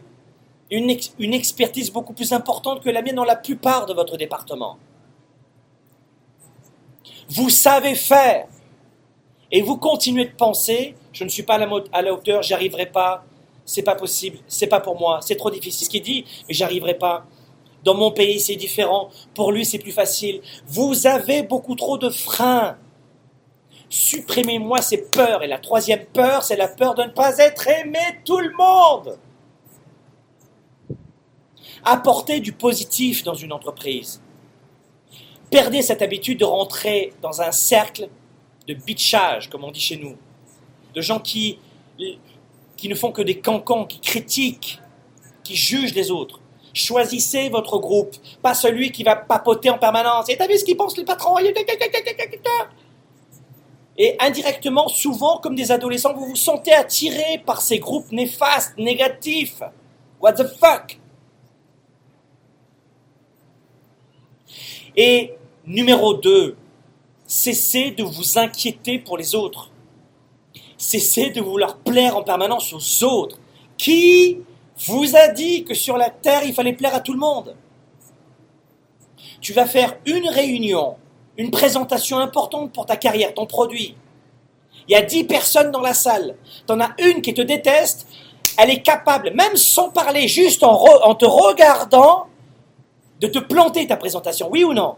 une, 0.69 0.97
une 1.19 1.33
expertise 1.33 1.91
beaucoup 1.91 2.13
plus 2.13 2.33
importante 2.33 2.81
que 2.81 2.89
la 2.89 3.01
mienne 3.01 3.15
dans 3.15 3.23
la 3.23 3.35
plupart 3.35 3.85
de 3.85 3.93
votre 3.93 4.17
département. 4.17 4.77
Vous 7.29 7.49
savez 7.49 7.95
faire. 7.95 8.47
Et 9.51 9.61
vous 9.61 9.77
continuez 9.77 10.25
de 10.25 10.35
penser, 10.35 10.95
je 11.15 11.23
ne 11.23 11.29
suis 11.29 11.41
pas 11.41 11.55
à 11.55 11.57
la, 11.57 11.69
à 11.91 12.01
la 12.03 12.13
hauteur, 12.13 12.43
j'y 12.43 12.53
arriverai 12.53 12.85
pas, 12.85 13.25
c'est 13.65 13.81
pas 13.81 13.95
possible, 13.95 14.37
c'est 14.47 14.67
pas 14.67 14.79
pour 14.79 14.99
moi, 14.99 15.19
c'est 15.21 15.35
trop 15.35 15.49
difficile. 15.49 15.85
Ce 15.85 15.89
qu'il 15.89 16.03
dit, 16.03 16.25
mais 16.47 16.53
j'arriverai 16.53 16.93
pas. 16.93 17.25
Dans 17.83 17.95
mon 17.95 18.11
pays, 18.11 18.39
c'est 18.39 18.55
différent. 18.55 19.09
Pour 19.33 19.51
lui, 19.51 19.65
c'est 19.65 19.79
plus 19.79 19.91
facile. 19.91 20.41
Vous 20.67 21.07
avez 21.07 21.41
beaucoup 21.43 21.75
trop 21.75 21.97
de 21.97 22.09
freins. 22.09 22.77
Supprimez-moi 23.89 24.81
ces 24.81 25.03
peurs. 25.09 25.43
Et 25.43 25.47
la 25.47 25.59
troisième 25.59 26.05
peur, 26.05 26.43
c'est 26.43 26.55
la 26.55 26.67
peur 26.67 26.95
de 26.95 27.03
ne 27.03 27.09
pas 27.09 27.37
être 27.37 27.67
aimé 27.67 27.99
tout 28.25 28.39
le 28.39 28.51
monde 28.57 29.17
apporter 31.85 32.39
du 32.39 32.51
positif 32.51 33.23
dans 33.23 33.35
une 33.35 33.53
entreprise. 33.53 34.21
Perdez 35.51 35.83
cette 35.83 36.01
habitude 36.01 36.39
de 36.39 36.45
rentrer 36.45 37.13
dans 37.21 37.41
un 37.41 37.51
cercle 37.51 38.09
de 38.67 38.73
bitchage, 38.73 39.49
comme 39.49 39.63
on 39.63 39.71
dit 39.71 39.79
chez 39.79 39.97
nous, 39.97 40.17
de 40.95 41.01
gens 41.01 41.19
qui, 41.19 41.59
ne 42.83 42.95
font 42.95 43.11
que 43.11 43.21
des 43.21 43.39
cancans, 43.39 43.85
qui 43.85 43.99
critiquent, 43.99 44.79
qui 45.43 45.55
jugent 45.55 45.93
les 45.93 46.09
autres. 46.11 46.39
Choisissez 46.73 47.49
votre 47.49 47.77
groupe, 47.77 48.15
pas 48.41 48.53
celui 48.53 48.91
qui 48.91 49.03
va 49.03 49.15
papoter 49.15 49.69
en 49.69 49.77
permanence. 49.77 50.29
Et 50.29 50.37
t'as 50.37 50.47
vu 50.47 50.57
ce 50.57 50.65
qu'ils 50.65 50.77
pensent 50.77 50.97
les 50.97 51.05
patrons? 51.05 51.37
Et 53.97 54.17
indirectement, 54.19 54.89
souvent, 54.89 55.37
comme 55.37 55.55
des 55.55 55.71
adolescents, 55.71 56.13
vous 56.13 56.25
vous 56.25 56.35
sentez 56.35 56.73
attiré 56.73 57.41
par 57.45 57.61
ces 57.61 57.79
groupes 57.79 58.11
néfastes, 58.11 58.77
négatifs. 58.77 59.61
What 60.19 60.33
the 60.33 60.47
fuck? 60.59 60.99
Et 64.97 65.33
numéro 65.65 66.13
2, 66.13 66.57
cessez 67.25 67.91
de 67.91 68.03
vous 68.03 68.37
inquiéter 68.37 68.99
pour 68.99 69.17
les 69.17 69.35
autres. 69.35 69.71
Cessez 70.85 71.31
de 71.31 71.41
vouloir 71.41 71.77
plaire 71.77 72.15
en 72.15 72.21
permanence 72.21 72.71
aux 72.71 73.03
autres. 73.03 73.39
Qui 73.75 74.37
vous 74.85 75.15
a 75.15 75.29
dit 75.29 75.63
que 75.63 75.73
sur 75.73 75.97
la 75.97 76.11
terre, 76.11 76.43
il 76.45 76.53
fallait 76.53 76.73
plaire 76.73 76.93
à 76.93 76.99
tout 76.99 77.13
le 77.13 77.17
monde? 77.17 77.55
Tu 79.41 79.51
vas 79.51 79.65
faire 79.65 79.97
une 80.05 80.29
réunion, 80.29 80.97
une 81.37 81.49
présentation 81.49 82.19
importante 82.19 82.71
pour 82.71 82.85
ta 82.85 82.97
carrière, 82.97 83.33
ton 83.33 83.47
produit. 83.47 83.95
Il 84.87 84.91
y 84.91 84.95
a 84.95 85.01
dix 85.01 85.23
personnes 85.23 85.71
dans 85.71 85.81
la 85.81 85.95
salle. 85.95 86.35
Tu 86.67 86.73
en 86.73 86.79
as 86.79 86.91
une 86.99 87.23
qui 87.23 87.33
te 87.33 87.41
déteste. 87.41 88.05
Elle 88.59 88.69
est 88.69 88.83
capable, 88.83 89.31
même 89.31 89.55
sans 89.55 89.89
parler, 89.89 90.27
juste 90.27 90.63
en, 90.63 90.79
en 91.03 91.15
te 91.15 91.25
regardant, 91.25 92.27
de 93.19 93.25
te 93.25 93.39
planter 93.39 93.87
ta 93.87 93.97
présentation, 93.97 94.49
oui 94.51 94.63
ou 94.63 94.73
non? 94.73 94.97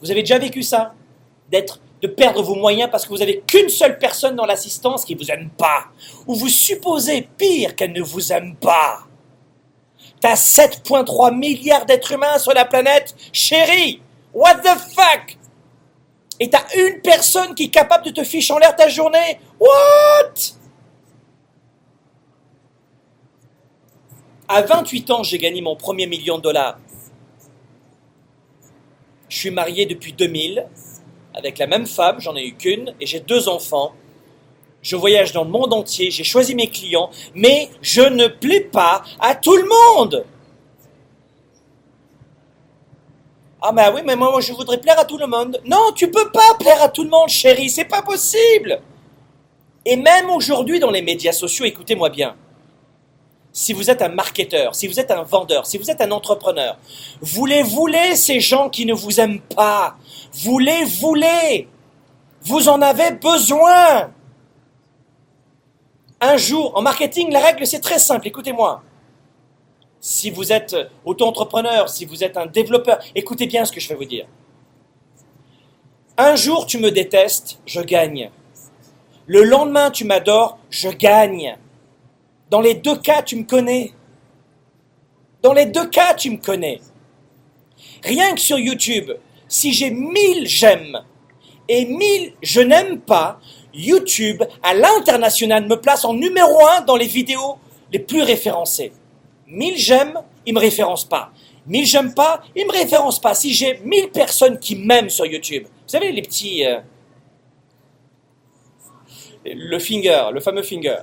Vous 0.00 0.10
avez 0.10 0.22
déjà 0.22 0.38
vécu 0.38 0.62
ça? 0.62 0.94
D'être 1.50 1.78
de 2.06 2.12
perdre 2.12 2.42
vos 2.42 2.54
moyens 2.54 2.90
parce 2.90 3.04
que 3.04 3.10
vous 3.10 3.18
n'avez 3.18 3.40
qu'une 3.46 3.68
seule 3.68 3.98
personne 3.98 4.36
dans 4.36 4.46
l'assistance 4.46 5.04
qui 5.04 5.14
ne 5.14 5.20
vous 5.20 5.30
aime 5.30 5.50
pas. 5.50 5.86
Ou 6.26 6.34
vous 6.34 6.48
supposez, 6.48 7.28
pire, 7.36 7.74
qu'elle 7.74 7.92
ne 7.92 8.02
vous 8.02 8.32
aime 8.32 8.54
pas. 8.56 9.00
T'as 10.20 10.34
7,3 10.34 11.36
milliards 11.36 11.84
d'êtres 11.84 12.12
humains 12.12 12.38
sur 12.38 12.52
la 12.52 12.64
planète, 12.64 13.14
chérie. 13.32 14.00
What 14.32 14.56
the 14.56 14.78
fuck? 14.94 15.36
Et 16.38 16.50
t'as 16.50 16.64
une 16.76 17.00
personne 17.00 17.54
qui 17.54 17.64
est 17.64 17.70
capable 17.70 18.04
de 18.04 18.10
te 18.10 18.22
ficher 18.22 18.52
en 18.52 18.58
l'air 18.58 18.76
ta 18.76 18.88
journée. 18.88 19.40
What? 19.58 20.34
À 24.48 24.62
28 24.62 25.10
ans, 25.10 25.22
j'ai 25.22 25.38
gagné 25.38 25.60
mon 25.60 25.76
premier 25.76 26.06
million 26.06 26.36
de 26.36 26.42
dollars. 26.42 26.78
Je 29.28 29.36
suis 29.38 29.50
marié 29.50 29.86
depuis 29.86 30.12
2000 30.12 30.66
avec 31.36 31.58
la 31.58 31.66
même 31.66 31.86
femme, 31.86 32.16
j'en 32.18 32.34
ai 32.34 32.46
eu 32.46 32.54
qu'une, 32.54 32.94
et 33.00 33.06
j'ai 33.06 33.20
deux 33.20 33.48
enfants. 33.48 33.92
Je 34.82 34.96
voyage 34.96 35.32
dans 35.32 35.44
le 35.44 35.50
monde 35.50 35.72
entier, 35.72 36.10
j'ai 36.10 36.24
choisi 36.24 36.54
mes 36.54 36.68
clients, 36.68 37.10
mais 37.34 37.68
je 37.82 38.02
ne 38.02 38.26
plais 38.26 38.60
pas 38.60 39.02
à 39.20 39.34
tout 39.34 39.56
le 39.56 39.68
monde. 39.68 40.24
Ah 43.60 43.72
mais 43.72 43.88
oui, 43.94 44.00
mais 44.04 44.16
moi 44.16 44.40
je 44.40 44.52
voudrais 44.52 44.80
plaire 44.80 44.98
à 44.98 45.04
tout 45.04 45.18
le 45.18 45.26
monde. 45.26 45.60
Non, 45.64 45.92
tu 45.94 46.10
peux 46.10 46.30
pas 46.30 46.54
plaire 46.58 46.80
à 46.82 46.88
tout 46.88 47.02
le 47.02 47.10
monde, 47.10 47.28
chérie, 47.28 47.68
c'est 47.68 47.84
pas 47.84 48.02
possible. 48.02 48.80
Et 49.84 49.96
même 49.96 50.30
aujourd'hui 50.30 50.78
dans 50.78 50.90
les 50.90 51.02
médias 51.02 51.32
sociaux, 51.32 51.64
écoutez-moi 51.64 52.08
bien 52.08 52.36
si 53.56 53.72
vous 53.72 53.88
êtes 53.90 54.02
un 54.02 54.10
marketeur, 54.10 54.74
si 54.74 54.86
vous 54.86 55.00
êtes 55.00 55.10
un 55.10 55.22
vendeur, 55.22 55.64
si 55.64 55.78
vous 55.78 55.90
êtes 55.90 56.02
un 56.02 56.10
entrepreneur, 56.10 56.76
voulez-voulez 57.22 58.14
ces 58.14 58.38
gens 58.38 58.68
qui 58.68 58.84
ne 58.84 58.92
vous 58.92 59.18
aiment 59.18 59.40
pas. 59.40 59.96
Voulez-voulez. 60.34 61.66
Vous 62.42 62.68
en 62.68 62.82
avez 62.82 63.12
besoin. 63.12 64.12
Un 66.20 66.36
jour, 66.36 66.76
en 66.76 66.82
marketing, 66.82 67.32
la 67.32 67.40
règle, 67.40 67.66
c'est 67.66 67.80
très 67.80 67.98
simple. 67.98 68.28
Écoutez-moi. 68.28 68.82
Si 70.00 70.28
vous 70.28 70.52
êtes 70.52 70.76
auto-entrepreneur, 71.06 71.88
si 71.88 72.04
vous 72.04 72.22
êtes 72.22 72.36
un 72.36 72.44
développeur, 72.44 72.98
écoutez 73.14 73.46
bien 73.46 73.64
ce 73.64 73.72
que 73.72 73.80
je 73.80 73.88
vais 73.88 73.94
vous 73.94 74.04
dire. 74.04 74.26
Un 76.18 76.36
jour, 76.36 76.66
tu 76.66 76.76
me 76.76 76.90
détestes, 76.90 77.58
je 77.64 77.80
gagne. 77.80 78.30
Le 79.26 79.44
lendemain, 79.44 79.90
tu 79.90 80.04
m'adores, 80.04 80.58
je 80.68 80.90
gagne. 80.90 81.56
Dans 82.50 82.60
les 82.60 82.74
deux 82.74 82.96
cas, 82.96 83.22
tu 83.22 83.36
me 83.36 83.44
connais. 83.44 83.92
Dans 85.42 85.52
les 85.52 85.66
deux 85.66 85.88
cas, 85.88 86.14
tu 86.14 86.30
me 86.30 86.38
connais. 86.38 86.80
Rien 88.02 88.34
que 88.34 88.40
sur 88.40 88.58
YouTube, 88.58 89.10
si 89.48 89.72
j'ai 89.72 89.90
1000 89.90 90.46
j'aime 90.46 91.02
et 91.68 91.84
1000 91.84 92.34
je 92.42 92.60
n'aime 92.60 93.00
pas, 93.00 93.40
YouTube 93.74 94.42
à 94.62 94.74
l'international 94.74 95.66
me 95.66 95.76
place 95.76 96.04
en 96.04 96.14
numéro 96.14 96.66
un 96.66 96.80
dans 96.82 96.96
les 96.96 97.06
vidéos 97.06 97.58
les 97.92 97.98
plus 97.98 98.22
référencées. 98.22 98.92
1000 99.48 99.76
j'aime, 99.76 100.20
il 100.46 100.54
me 100.54 100.60
référence 100.60 101.04
pas. 101.04 101.32
1000 101.66 101.86
j'aime 101.86 102.14
pas, 102.14 102.42
il 102.54 102.66
me 102.66 102.72
référence 102.72 103.20
pas. 103.20 103.34
Si 103.34 103.52
j'ai 103.52 103.78
1000 103.84 104.10
personnes 104.10 104.58
qui 104.58 104.76
m'aiment 104.76 105.10
sur 105.10 105.26
YouTube, 105.26 105.64
vous 105.64 105.88
savez 105.88 106.12
les 106.12 106.22
petits 106.22 106.64
euh, 106.64 106.80
le 109.44 109.78
finger, 109.78 110.28
le 110.32 110.40
fameux 110.40 110.62
finger. 110.62 110.98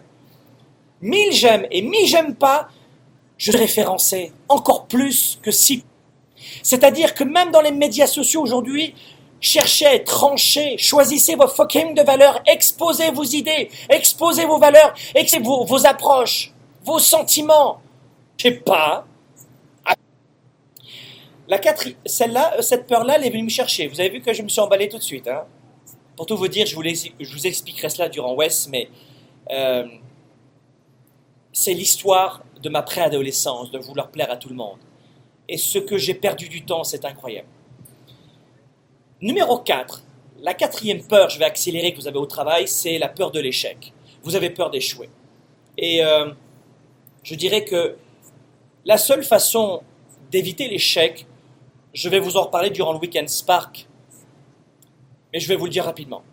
1000 1.04 1.32
j'aime 1.32 1.68
et 1.70 1.82
1000 1.82 2.08
j'aime 2.08 2.36
pas, 2.36 2.70
je 3.38 3.52
référençais 3.52 4.32
encore 4.50 4.88
plus 4.88 5.40
que 5.42 5.52
si. 5.52 5.84
C'est-à-dire 6.62 7.14
que 7.14 7.24
même 7.24 7.52
dans 7.52 7.62
les 7.62 7.72
médias 7.72 8.08
sociaux 8.08 8.42
aujourd'hui, 8.42 8.96
Cherchez 9.44 10.06
tranché, 10.06 10.78
choisissez 10.78 11.36
vos 11.36 11.50
fucking 11.50 11.96
de 11.96 12.02
valeurs, 12.02 12.42
exposez 12.48 13.12
vos 13.12 13.26
idées, 13.26 13.70
exposez 13.90 14.46
vos 14.46 14.58
valeurs, 14.58 14.94
exposez 15.14 15.44
vos, 15.44 15.86
approches, 15.86 16.54
vos 16.86 16.98
sentiments. 16.98 17.82
Je 18.38 18.44
sais 18.44 18.52
pas. 18.52 19.06
La 21.50 21.60
quatrième, 21.60 21.98
celle-là, 22.06 22.62
cette 22.62 22.88
peur-là, 22.88 23.16
elle 23.18 23.26
est 23.26 23.32
venue 23.32 23.44
me 23.44 23.50
chercher. 23.50 23.88
Vous 23.88 24.00
avez 24.00 24.12
vu 24.12 24.22
que 24.22 24.32
je 24.32 24.42
me 24.44 24.48
suis 24.48 24.62
emballé 24.62 24.88
tout 24.88 24.98
de 24.98 25.04
suite. 25.04 25.28
Hein 25.28 25.44
Pour 26.16 26.26
tout 26.26 26.38
vous 26.38 26.48
dire, 26.48 26.66
je 26.66 26.74
vous, 26.74 26.84
je 26.84 27.34
vous 27.34 27.46
expliquerai 27.46 27.90
cela 27.90 28.08
durant 28.08 28.36
West, 28.36 28.70
mais 28.72 28.88
euh, 29.52 29.86
c'est 31.54 31.74
l'histoire 31.74 32.44
de 32.62 32.70
ma 32.70 32.82
préadolescence, 32.82 33.72
de 33.72 33.78
vouloir 33.78 34.10
plaire 34.10 34.32
à 34.32 34.38
tout 34.38 34.50
le 34.50 34.56
monde. 34.56 34.80
Et 35.48 35.58
ce 35.58 35.78
que 35.78 35.98
j'ai 35.98 36.16
perdu 36.16 36.50
du 36.50 36.64
temps, 36.64 36.84
c'est 36.84 37.06
incroyable. 37.06 37.48
Numéro 39.22 39.60
4, 39.60 40.04
la 40.42 40.54
quatrième 40.54 41.04
peur, 41.06 41.30
je 41.30 41.40
vais 41.40 41.46
accélérer 41.46 41.94
que 41.94 42.00
vous 42.00 42.08
avez 42.08 42.18
au 42.18 42.26
travail, 42.26 42.68
c'est 42.68 42.98
la 42.98 43.08
peur 43.08 43.32
de 43.32 43.40
l'échec. 43.40 43.94
Vous 44.24 44.36
avez 44.36 44.50
peur 44.50 44.72
d'échouer. 44.72 45.10
Et 45.78 46.04
euh, 46.04 46.32
je 47.24 47.36
dirais 47.36 47.64
que 47.64 47.96
la 48.84 48.98
seule 48.98 49.24
façon 49.24 49.82
d'éviter 50.32 50.68
l'échec, 50.68 51.26
je 51.94 52.10
vais 52.10 52.20
vous 52.20 52.36
en 52.36 52.44
reparler 52.44 52.72
durant 52.72 52.94
le 52.94 53.00
week-end 53.00 53.28
Spark, 53.28 53.88
mais 55.32 55.40
je 55.40 55.48
vais 55.48 55.56
vous 55.56 55.66
le 55.66 55.72
dire 55.72 55.86
rapidement. 55.86 56.24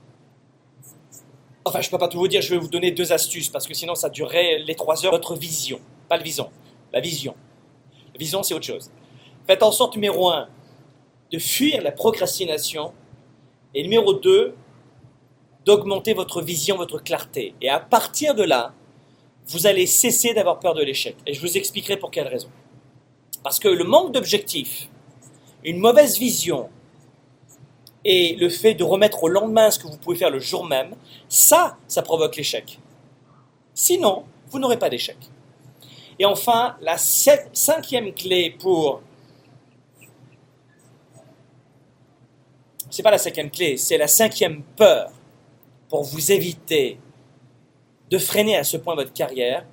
Enfin, 1.64 1.80
je 1.80 1.88
ne 1.88 1.90
peux 1.90 1.98
pas 1.98 2.08
tout 2.08 2.18
vous 2.18 2.28
dire, 2.28 2.40
je 2.40 2.50
vais 2.50 2.58
vous 2.58 2.68
donner 2.68 2.90
deux 2.90 3.12
astuces, 3.12 3.48
parce 3.48 3.66
que 3.66 3.74
sinon 3.74 3.94
ça 3.94 4.08
durerait 4.08 4.60
les 4.60 4.74
trois 4.74 5.04
heures. 5.04 5.12
Votre 5.12 5.34
vision, 5.34 5.80
pas 6.08 6.16
le 6.16 6.22
vision, 6.22 6.50
la 6.92 7.00
vision. 7.00 7.34
La 8.14 8.18
vision, 8.18 8.42
c'est 8.42 8.54
autre 8.54 8.66
chose. 8.66 8.90
Faites 9.46 9.62
en 9.62 9.72
sorte, 9.72 9.94
numéro 9.94 10.30
un, 10.30 10.48
de 11.30 11.38
fuir 11.38 11.82
la 11.82 11.92
procrastination, 11.92 12.92
et 13.74 13.82
numéro 13.82 14.14
deux, 14.14 14.54
d'augmenter 15.64 16.14
votre 16.14 16.42
vision, 16.42 16.76
votre 16.76 17.02
clarté. 17.02 17.54
Et 17.60 17.68
à 17.68 17.78
partir 17.78 18.34
de 18.34 18.42
là, 18.42 18.72
vous 19.46 19.66
allez 19.66 19.86
cesser 19.86 20.34
d'avoir 20.34 20.58
peur 20.58 20.74
de 20.74 20.82
l'échec. 20.82 21.16
Et 21.26 21.34
je 21.34 21.40
vous 21.40 21.56
expliquerai 21.56 21.96
pour 21.96 22.10
quelle 22.10 22.28
raison. 22.28 22.48
Parce 23.42 23.58
que 23.58 23.68
le 23.68 23.84
manque 23.84 24.12
d'objectifs, 24.12 24.88
une 25.64 25.78
mauvaise 25.78 26.18
vision 26.18 26.70
et 28.04 28.34
le 28.36 28.48
fait 28.48 28.74
de 28.74 28.84
remettre 28.84 29.24
au 29.24 29.28
lendemain 29.28 29.70
ce 29.70 29.78
que 29.78 29.86
vous 29.86 29.98
pouvez 29.98 30.16
faire 30.16 30.30
le 30.30 30.40
jour 30.40 30.64
même, 30.64 30.94
ça, 31.28 31.76
ça 31.86 32.02
provoque 32.02 32.36
l'échec. 32.36 32.78
Sinon, 33.74 34.24
vous 34.48 34.58
n'aurez 34.58 34.78
pas 34.78 34.90
d'échec. 34.90 35.16
Et 36.18 36.24
enfin, 36.24 36.76
la 36.80 36.96
cinquième 36.98 38.12
clé 38.12 38.50
pour... 38.58 39.02
C'est 42.90 43.02
pas 43.02 43.10
la 43.10 43.18
cinquième 43.18 43.50
clé, 43.50 43.76
c'est 43.76 43.98
la 43.98 44.08
cinquième 44.08 44.62
peur 44.76 45.12
pour 45.88 46.02
vous 46.02 46.32
éviter 46.32 46.98
de 48.10 48.18
freiner 48.18 48.56
à 48.56 48.64
ce 48.64 48.76
point 48.76 48.94
votre 48.96 49.12
carrière. 49.12 49.64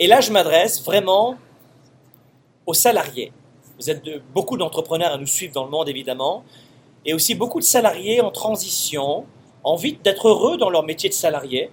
Et 0.00 0.08
là, 0.08 0.20
je 0.20 0.32
m'adresse 0.32 0.82
vraiment 0.82 1.36
aux 2.66 2.74
salariés. 2.74 3.32
Vous 3.78 3.90
êtes 3.90 4.04
beaucoup 4.32 4.56
d'entrepreneurs 4.56 5.12
à 5.12 5.18
nous 5.18 5.26
suivre 5.26 5.52
dans 5.52 5.64
le 5.64 5.70
monde, 5.70 5.88
évidemment, 5.88 6.44
et 7.04 7.14
aussi 7.14 7.34
beaucoup 7.34 7.60
de 7.60 7.64
salariés 7.64 8.20
en 8.20 8.30
transition, 8.30 9.26
envie 9.62 9.94
d'être 9.94 10.28
heureux 10.28 10.56
dans 10.56 10.70
leur 10.70 10.82
métier 10.82 11.08
de 11.08 11.14
salarié, 11.14 11.70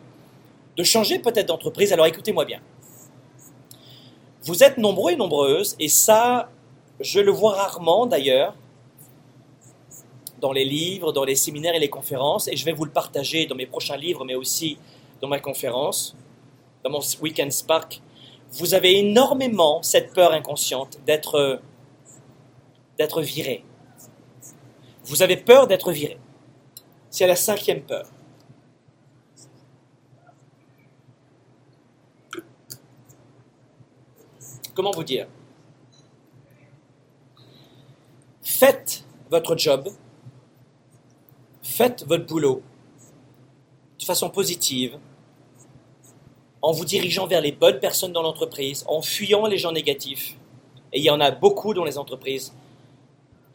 de 0.78 0.84
changer 0.84 1.20
peut-être 1.20 1.48
d'entreprise. 1.48 1.94
Alors 1.94 2.06
écoutez-moi 2.06 2.46
bien. 2.46 2.62
Vous 4.44 4.63
êtes 4.63 4.78
nombreux 4.78 5.12
et 5.12 5.15
nombreuses, 5.15 5.76
et 5.80 5.88
ça, 5.88 6.50
je 7.00 7.20
le 7.20 7.32
vois 7.32 7.54
rarement 7.54 8.08
d'ailleurs, 8.08 8.56
dans 10.39 10.52
les 10.52 10.65
livres, 10.65 11.12
dans 11.12 11.24
les 11.24 11.36
séminaires 11.36 11.76
et 11.76 11.80
les 11.80 11.89
conférences, 11.89 12.48
et 12.48 12.56
je 12.56 12.65
vais 12.65 12.72
vous 12.72 12.86
le 12.86 12.91
partager 12.91 13.46
dans 13.46 13.56
mes 13.56 13.67
prochains 13.67 13.98
livres, 13.98 14.26
mais 14.26 14.34
aussi 14.34 14.78
dans 15.22 15.28
ma 15.28 15.39
conférence, 15.39 16.15
dans 16.84 16.89
mon 16.89 17.02
Weekend 17.22 17.52
Spark. 17.52 18.02
Vous 18.54 18.74
avez 18.74 18.98
énormément 18.98 19.84
cette 19.84 20.13
peur 20.13 20.34
inconsciente 20.34 20.98
d'être 21.06 21.62
d'être 22.98 23.22
viré. 23.22 23.63
Vous 25.06 25.22
avez 25.22 25.38
peur 25.38 25.68
d'être 25.68 25.92
viré. 25.92 26.20
C'est 27.10 27.28
la 27.28 27.36
cinquième 27.36 27.82
peur. 27.82 28.08
Comment 34.74 34.92
vous 34.92 35.04
dire? 35.04 35.28
Faites 38.42 39.04
votre 39.30 39.58
job, 39.58 39.90
faites 41.62 42.06
votre 42.06 42.26
boulot 42.26 42.62
de 44.00 44.06
façon 44.06 44.30
positive, 44.30 44.98
en 46.62 46.72
vous 46.72 46.86
dirigeant 46.86 47.28
vers 47.28 47.42
les 47.42 47.52
bonnes 47.52 47.80
personnes 47.80 48.14
dans 48.14 48.22
l'entreprise, 48.22 48.86
en 48.88 49.02
fuyant 49.02 49.48
les 49.48 49.58
gens 49.58 49.72
négatifs. 49.72 50.38
Et 50.94 51.00
il 51.00 51.04
y 51.04 51.10
en 51.10 51.20
a 51.20 51.32
beaucoup 51.32 51.74
dans 51.74 51.84
les 51.84 51.98
entreprises 51.98 52.54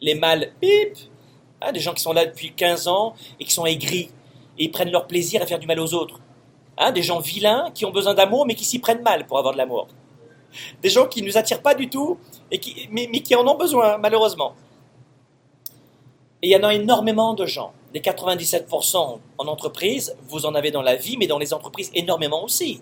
les 0.01 0.15
mâles, 0.15 0.53
bip, 0.61 0.97
hein, 1.61 1.71
des 1.71 1.79
gens 1.79 1.93
qui 1.93 2.01
sont 2.01 2.13
là 2.13 2.25
depuis 2.25 2.53
15 2.53 2.87
ans 2.87 3.13
et 3.39 3.45
qui 3.45 3.53
sont 3.53 3.65
aigris 3.65 4.09
et 4.57 4.65
ils 4.65 4.71
prennent 4.71 4.91
leur 4.91 5.07
plaisir 5.07 5.41
à 5.41 5.45
faire 5.45 5.59
du 5.59 5.67
mal 5.67 5.79
aux 5.79 5.93
autres. 5.93 6.19
Hein, 6.77 6.91
des 6.91 7.03
gens 7.03 7.19
vilains 7.19 7.71
qui 7.73 7.85
ont 7.85 7.91
besoin 7.91 8.13
d'amour 8.13 8.45
mais 8.45 8.55
qui 8.55 8.65
s'y 8.65 8.79
prennent 8.79 9.01
mal 9.01 9.25
pour 9.25 9.39
avoir 9.39 9.53
de 9.53 9.57
l'amour. 9.57 9.87
Des 10.81 10.89
gens 10.89 11.07
qui 11.07 11.21
ne 11.21 11.27
nous 11.27 11.37
attirent 11.37 11.61
pas 11.61 11.75
du 11.75 11.89
tout 11.89 12.17
et 12.51 12.59
qui, 12.59 12.87
mais, 12.91 13.07
qui 13.21 13.35
en 13.35 13.45
ont 13.47 13.57
besoin, 13.57 13.97
malheureusement. 13.97 14.53
Et 16.41 16.49
il 16.49 16.51
y 16.51 16.55
en 16.55 16.63
a 16.63 16.73
énormément 16.73 17.33
de 17.33 17.45
gens. 17.45 17.73
Les 17.93 17.99
97% 17.99 19.19
en 19.37 19.47
entreprise, 19.47 20.15
vous 20.27 20.45
en 20.45 20.55
avez 20.55 20.71
dans 20.71 20.81
la 20.81 20.95
vie, 20.95 21.17
mais 21.17 21.27
dans 21.27 21.39
les 21.39 21.53
entreprises 21.53 21.91
énormément 21.93 22.43
aussi. 22.43 22.81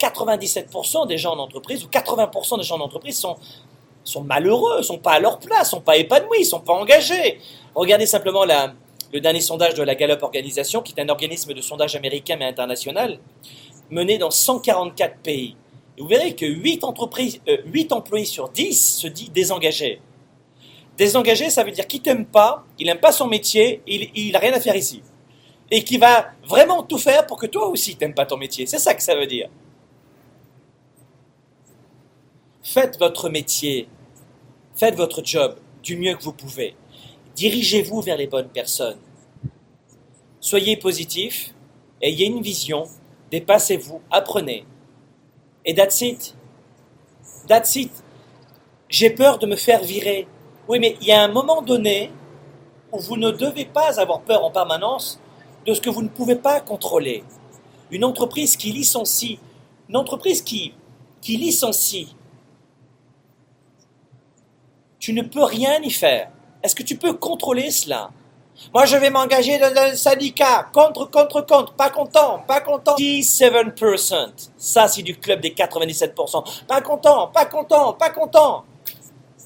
97% 0.00 1.06
des 1.06 1.18
gens 1.18 1.34
en 1.34 1.38
entreprise 1.38 1.84
ou 1.84 1.88
80% 1.88 2.58
des 2.58 2.64
gens 2.64 2.76
en 2.76 2.80
entreprise 2.80 3.18
sont 3.18 3.36
sont 4.04 4.22
malheureux, 4.22 4.82
sont 4.82 4.98
pas 4.98 5.12
à 5.12 5.20
leur 5.20 5.38
place, 5.38 5.70
sont 5.70 5.80
pas 5.80 5.96
épanouis, 5.96 6.44
sont 6.44 6.60
pas 6.60 6.74
engagés. 6.74 7.40
Regardez 7.74 8.06
simplement 8.06 8.44
le 8.44 9.20
dernier 9.20 9.40
sondage 9.40 9.74
de 9.74 9.82
la 9.82 9.94
Gallup 9.94 10.22
Organisation, 10.22 10.82
qui 10.82 10.92
est 10.96 11.00
un 11.00 11.08
organisme 11.08 11.54
de 11.54 11.60
sondage 11.60 11.96
américain 11.96 12.36
mais 12.38 12.44
international, 12.44 13.18
mené 13.90 14.18
dans 14.18 14.30
144 14.30 15.18
pays. 15.18 15.56
Vous 15.98 16.06
verrez 16.06 16.34
que 16.34 16.46
8, 16.46 16.84
entreprises, 16.84 17.40
8 17.46 17.92
euh, 17.92 17.94
employés 17.94 18.24
sur 18.24 18.48
10 18.48 18.98
se 18.98 19.06
disent 19.06 19.30
désengagés. 19.30 20.00
Désengagé, 20.96 21.50
ça 21.50 21.64
veut 21.64 21.70
dire 21.70 21.86
qu'il 21.86 22.02
t'aime 22.02 22.26
pas, 22.26 22.64
il 22.78 22.86
n'aime 22.86 22.98
pas 22.98 23.12
son 23.12 23.26
métier, 23.26 23.82
il 23.86 24.32
n'a 24.32 24.38
rien 24.38 24.52
à 24.52 24.60
faire 24.60 24.76
ici. 24.76 25.02
Et 25.70 25.82
qui 25.82 25.98
va 25.98 26.26
vraiment 26.46 26.82
tout 26.82 26.98
faire 26.98 27.26
pour 27.26 27.38
que 27.38 27.46
toi 27.46 27.68
aussi 27.68 27.96
t'aimes 27.96 28.14
pas 28.14 28.26
ton 28.26 28.36
métier. 28.36 28.66
C'est 28.66 28.78
ça 28.78 28.94
que 28.94 29.02
ça 29.02 29.14
veut 29.14 29.26
dire. 29.26 29.48
Faites 32.66 32.98
votre 32.98 33.28
métier, 33.28 33.88
faites 34.74 34.96
votre 34.96 35.22
job 35.22 35.56
du 35.82 35.98
mieux 35.98 36.16
que 36.16 36.22
vous 36.22 36.32
pouvez. 36.32 36.74
Dirigez-vous 37.36 38.00
vers 38.00 38.16
les 38.16 38.26
bonnes 38.26 38.48
personnes. 38.48 38.96
Soyez 40.40 40.78
positif, 40.78 41.54
ayez 42.00 42.24
une 42.24 42.40
vision, 42.40 42.84
dépassez-vous, 43.30 44.00
apprenez. 44.10 44.64
Et 45.66 45.74
that's 45.74 46.00
it. 46.00 46.34
J'ai 48.88 49.10
peur 49.10 49.38
de 49.38 49.46
me 49.46 49.56
faire 49.56 49.84
virer. 49.84 50.26
Oui, 50.66 50.78
mais 50.78 50.96
il 51.02 51.06
y 51.06 51.12
a 51.12 51.22
un 51.22 51.28
moment 51.28 51.60
donné 51.60 52.10
où 52.92 52.98
vous 52.98 53.18
ne 53.18 53.30
devez 53.30 53.66
pas 53.66 54.00
avoir 54.00 54.22
peur 54.22 54.42
en 54.42 54.50
permanence 54.50 55.20
de 55.66 55.74
ce 55.74 55.82
que 55.82 55.90
vous 55.90 56.02
ne 56.02 56.08
pouvez 56.08 56.36
pas 56.36 56.62
contrôler. 56.62 57.24
Une 57.90 58.04
entreprise 58.04 58.56
qui 58.56 58.72
licencie, 58.72 59.38
une 59.90 59.98
entreprise 59.98 60.40
qui, 60.40 60.72
qui 61.20 61.36
licencie 61.36 62.16
tu 65.04 65.12
ne 65.12 65.20
peux 65.20 65.44
rien 65.44 65.82
y 65.82 65.90
faire. 65.90 66.30
Est-ce 66.62 66.74
que 66.74 66.82
tu 66.82 66.96
peux 66.96 67.12
contrôler 67.12 67.70
cela? 67.70 68.08
Moi, 68.72 68.86
je 68.86 68.96
vais 68.96 69.10
m'engager 69.10 69.58
dans 69.58 69.76
un 69.76 69.94
syndicat. 69.94 70.66
Contre, 70.72 71.10
contre, 71.10 71.44
contre. 71.44 71.74
Pas 71.74 71.90
content, 71.90 72.42
pas 72.48 72.62
content. 72.62 72.94
17%. 72.94 74.14
Ça, 74.56 74.88
c'est 74.88 75.02
du 75.02 75.14
club 75.14 75.42
des 75.42 75.50
97%. 75.50 76.64
Pas 76.66 76.80
content, 76.80 77.26
pas 77.26 77.44
content, 77.44 77.92
pas 77.92 78.08
content. 78.08 78.64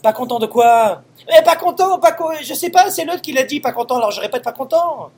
Pas 0.01 0.13
content 0.13 0.39
de 0.39 0.47
quoi? 0.47 1.03
Eh, 1.29 1.43
pas 1.43 1.57
content, 1.57 1.99
pas 1.99 2.13
content. 2.13 2.39
Je 2.41 2.55
sais 2.55 2.71
pas, 2.71 2.89
c'est 2.93 3.05
l'autre 3.05 3.23
qui 3.23 3.33
l'a 3.33 3.43
dit, 3.43 3.59
pas 3.59 3.73
content. 3.73 3.97
Alors 3.97 4.13
je 4.13 4.21
répète, 4.21 4.45
pas 4.45 4.53
content. 4.53 5.11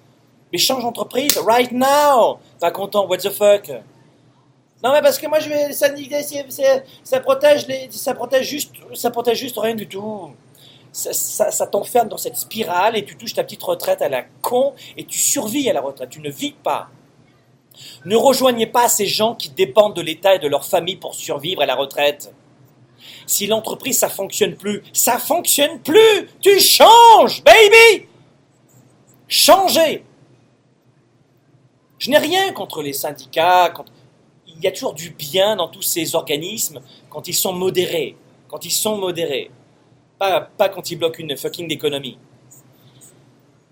Mais 0.50 0.58
change 0.58 0.84
d'entreprise, 0.84 1.36
right 1.36 1.70
now. 1.70 2.38
Pas 2.58 2.70
content, 2.70 3.06
what 3.06 3.18
the 3.18 3.28
fuck? 3.28 3.70
Non 4.82 4.92
mais 4.92 5.02
parce 5.02 5.18
que 5.18 5.26
moi 5.26 5.40
je 5.40 5.48
vais 5.48 5.72
ça, 5.72 5.88
ça 7.04 7.20
protège 7.20 7.66
ça 7.90 8.14
protège 8.14 8.48
juste 8.48 8.72
ça 8.94 9.10
protège 9.10 9.38
juste 9.38 9.58
rien 9.58 9.74
du 9.74 9.86
tout. 9.86 10.30
Ça, 10.92 11.66
t'enferme 11.68 12.08
dans 12.08 12.16
cette 12.16 12.36
spirale 12.36 12.96
et 12.96 13.04
tu 13.04 13.16
touches 13.16 13.34
ta 13.34 13.44
petite 13.44 13.62
retraite 13.62 14.02
à 14.02 14.08
la 14.08 14.24
con 14.42 14.74
et 14.96 15.04
tu 15.04 15.20
survis 15.20 15.70
à 15.70 15.72
la 15.72 15.80
retraite, 15.80 16.10
tu 16.10 16.20
ne 16.20 16.30
vis 16.30 16.50
pas. 16.50 16.88
Ne 18.04 18.16
rejoignez 18.16 18.66
pas 18.66 18.88
ces 18.88 19.06
gens 19.06 19.36
qui 19.36 19.50
dépendent 19.50 19.94
de 19.94 20.02
l'État 20.02 20.34
et 20.34 20.40
de 20.40 20.48
leur 20.48 20.64
famille 20.64 20.96
pour 20.96 21.14
survivre 21.14 21.62
à 21.62 21.66
la 21.66 21.76
retraite. 21.76 22.32
Si 23.26 23.46
l'entreprise 23.46 23.98
ça 23.98 24.08
fonctionne 24.08 24.56
plus, 24.56 24.82
ça 24.92 25.18
fonctionne 25.18 25.78
plus. 25.80 26.28
Tu 26.40 26.58
changes, 26.58 27.44
baby. 27.44 28.06
Changez 29.28 30.04
Je 31.98 32.10
n'ai 32.10 32.18
rien 32.18 32.52
contre 32.52 32.82
les 32.82 32.92
syndicats. 32.92 33.72
Il 34.60 34.64
y 34.64 34.66
a 34.66 34.72
toujours 34.72 34.92
du 34.92 35.08
bien 35.08 35.56
dans 35.56 35.68
tous 35.68 35.80
ces 35.80 36.14
organismes 36.14 36.82
quand 37.08 37.26
ils 37.26 37.34
sont 37.34 37.54
modérés. 37.54 38.14
Quand 38.46 38.62
ils 38.66 38.70
sont 38.70 38.98
modérés. 38.98 39.50
Pas, 40.18 40.50
quand 40.68 40.90
ils 40.90 40.96
bloquent 40.96 41.18
une 41.18 41.34
fucking 41.34 41.72
économie. 41.72 42.18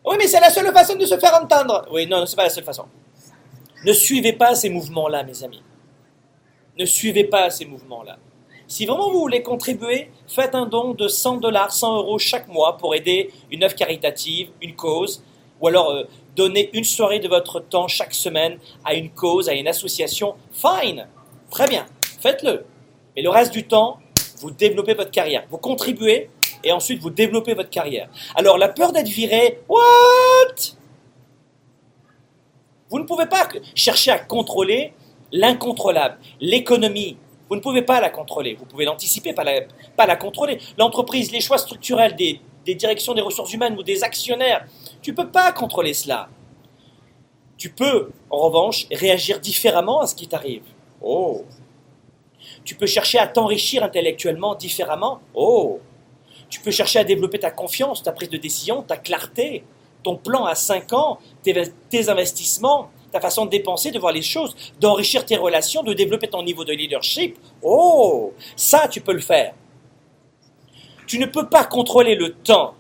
Oui, 0.02 0.16
mais 0.18 0.26
c'est 0.26 0.40
la 0.40 0.48
seule 0.48 0.72
façon 0.72 0.96
de 0.96 1.04
se 1.04 1.18
faire 1.18 1.34
entendre. 1.42 1.86
Oui, 1.92 2.06
non, 2.06 2.24
c'est 2.24 2.36
pas 2.36 2.44
la 2.44 2.48
seule 2.48 2.64
façon. 2.64 2.86
Ne 3.84 3.92
suivez 3.92 4.32
pas 4.32 4.54
ces 4.54 4.70
mouvements-là, 4.70 5.24
mes 5.24 5.44
amis. 5.44 5.62
Ne 6.78 6.86
suivez 6.86 7.24
pas 7.24 7.50
ces 7.50 7.66
mouvements-là. 7.66 8.16
Si 8.66 8.86
vraiment 8.86 9.10
vous 9.10 9.20
voulez 9.20 9.42
contribuer, 9.42 10.10
faites 10.26 10.54
un 10.54 10.64
don 10.64 10.94
de 10.94 11.06
100 11.06 11.36
dollars, 11.36 11.70
100 11.70 11.96
euros 11.98 12.18
chaque 12.18 12.48
mois 12.48 12.78
pour 12.78 12.94
aider 12.94 13.30
une 13.50 13.62
œuvre 13.62 13.74
caritative, 13.74 14.48
une 14.62 14.74
cause, 14.74 15.22
ou 15.60 15.68
alors 15.68 15.90
euh, 15.90 16.04
donnez 16.36 16.70
une 16.72 16.84
soirée 16.84 17.18
de 17.18 17.28
votre 17.28 17.60
temps 17.60 17.88
chaque 17.88 18.14
semaine 18.14 18.58
à 18.84 18.94
une 18.94 19.10
cause, 19.10 19.48
à 19.48 19.54
une 19.54 19.68
association. 19.68 20.34
Fine, 20.52 21.06
très 21.50 21.66
bien, 21.68 21.86
faites-le. 22.20 22.64
Mais 23.16 23.22
le 23.22 23.30
reste 23.30 23.52
du 23.52 23.66
temps, 23.66 23.98
vous 24.40 24.50
développez 24.50 24.94
votre 24.94 25.10
carrière. 25.10 25.44
Vous 25.50 25.58
contribuez 25.58 26.30
et 26.64 26.72
ensuite 26.72 27.00
vous 27.00 27.10
développez 27.10 27.54
votre 27.54 27.70
carrière. 27.70 28.08
Alors 28.34 28.58
la 28.58 28.68
peur 28.68 28.92
d'être 28.92 29.08
viré, 29.08 29.60
what? 29.68 29.78
Vous 32.90 32.98
ne 32.98 33.04
pouvez 33.04 33.26
pas 33.26 33.48
chercher 33.74 34.10
à 34.10 34.18
contrôler 34.18 34.92
l'incontrôlable, 35.30 36.18
l'économie, 36.40 37.18
vous 37.48 37.56
ne 37.56 37.60
pouvez 37.60 37.82
pas 37.82 38.00
la 38.00 38.10
contrôler. 38.10 38.54
Vous 38.54 38.66
pouvez 38.66 38.84
l'anticiper, 38.84 39.32
pas 39.32 39.44
la, 39.44 39.60
pas 39.96 40.06
la 40.06 40.16
contrôler. 40.16 40.58
L'entreprise, 40.76 41.32
les 41.32 41.40
choix 41.40 41.58
structurels 41.58 42.14
des, 42.14 42.40
des 42.68 42.74
directions 42.74 43.14
des 43.14 43.22
ressources 43.22 43.54
humaines 43.54 43.76
ou 43.78 43.82
des 43.82 44.04
actionnaires, 44.04 44.66
tu 45.00 45.12
ne 45.12 45.16
peux 45.16 45.30
pas 45.30 45.52
contrôler 45.52 45.94
cela. 45.94 46.28
Tu 47.56 47.70
peux, 47.70 48.10
en 48.28 48.40
revanche, 48.40 48.86
réagir 48.92 49.40
différemment 49.40 50.00
à 50.00 50.06
ce 50.06 50.14
qui 50.14 50.28
t'arrive. 50.28 50.64
Oh. 51.00 51.46
Tu 52.64 52.74
peux 52.74 52.86
chercher 52.86 53.18
à 53.18 53.26
t'enrichir 53.26 53.82
intellectuellement 53.82 54.54
différemment. 54.54 55.20
Oh. 55.34 55.80
Tu 56.50 56.60
peux 56.60 56.70
chercher 56.70 56.98
à 56.98 57.04
développer 57.04 57.38
ta 57.38 57.50
confiance, 57.50 58.02
ta 58.02 58.12
prise 58.12 58.28
de 58.28 58.36
décision, 58.36 58.82
ta 58.82 58.98
clarté, 58.98 59.64
ton 60.02 60.16
plan 60.16 60.44
à 60.44 60.54
5 60.54 60.92
ans, 60.92 61.20
tes, 61.42 61.72
tes 61.88 62.10
investissements, 62.10 62.90
ta 63.10 63.18
façon 63.18 63.46
de 63.46 63.50
dépenser, 63.50 63.92
de 63.92 63.98
voir 63.98 64.12
les 64.12 64.20
choses, 64.20 64.54
d'enrichir 64.78 65.24
tes 65.24 65.36
relations, 65.36 65.82
de 65.82 65.94
développer 65.94 66.28
ton 66.28 66.42
niveau 66.42 66.66
de 66.66 66.74
leadership. 66.74 67.38
Oh, 67.62 68.34
ça, 68.56 68.88
tu 68.88 69.00
peux 69.00 69.14
le 69.14 69.20
faire. 69.20 69.54
Tu 71.08 71.18
ne 71.18 71.24
peux 71.24 71.48
pas 71.48 71.64
contrôler 71.64 72.14
le 72.16 72.34
temps, 72.34 72.74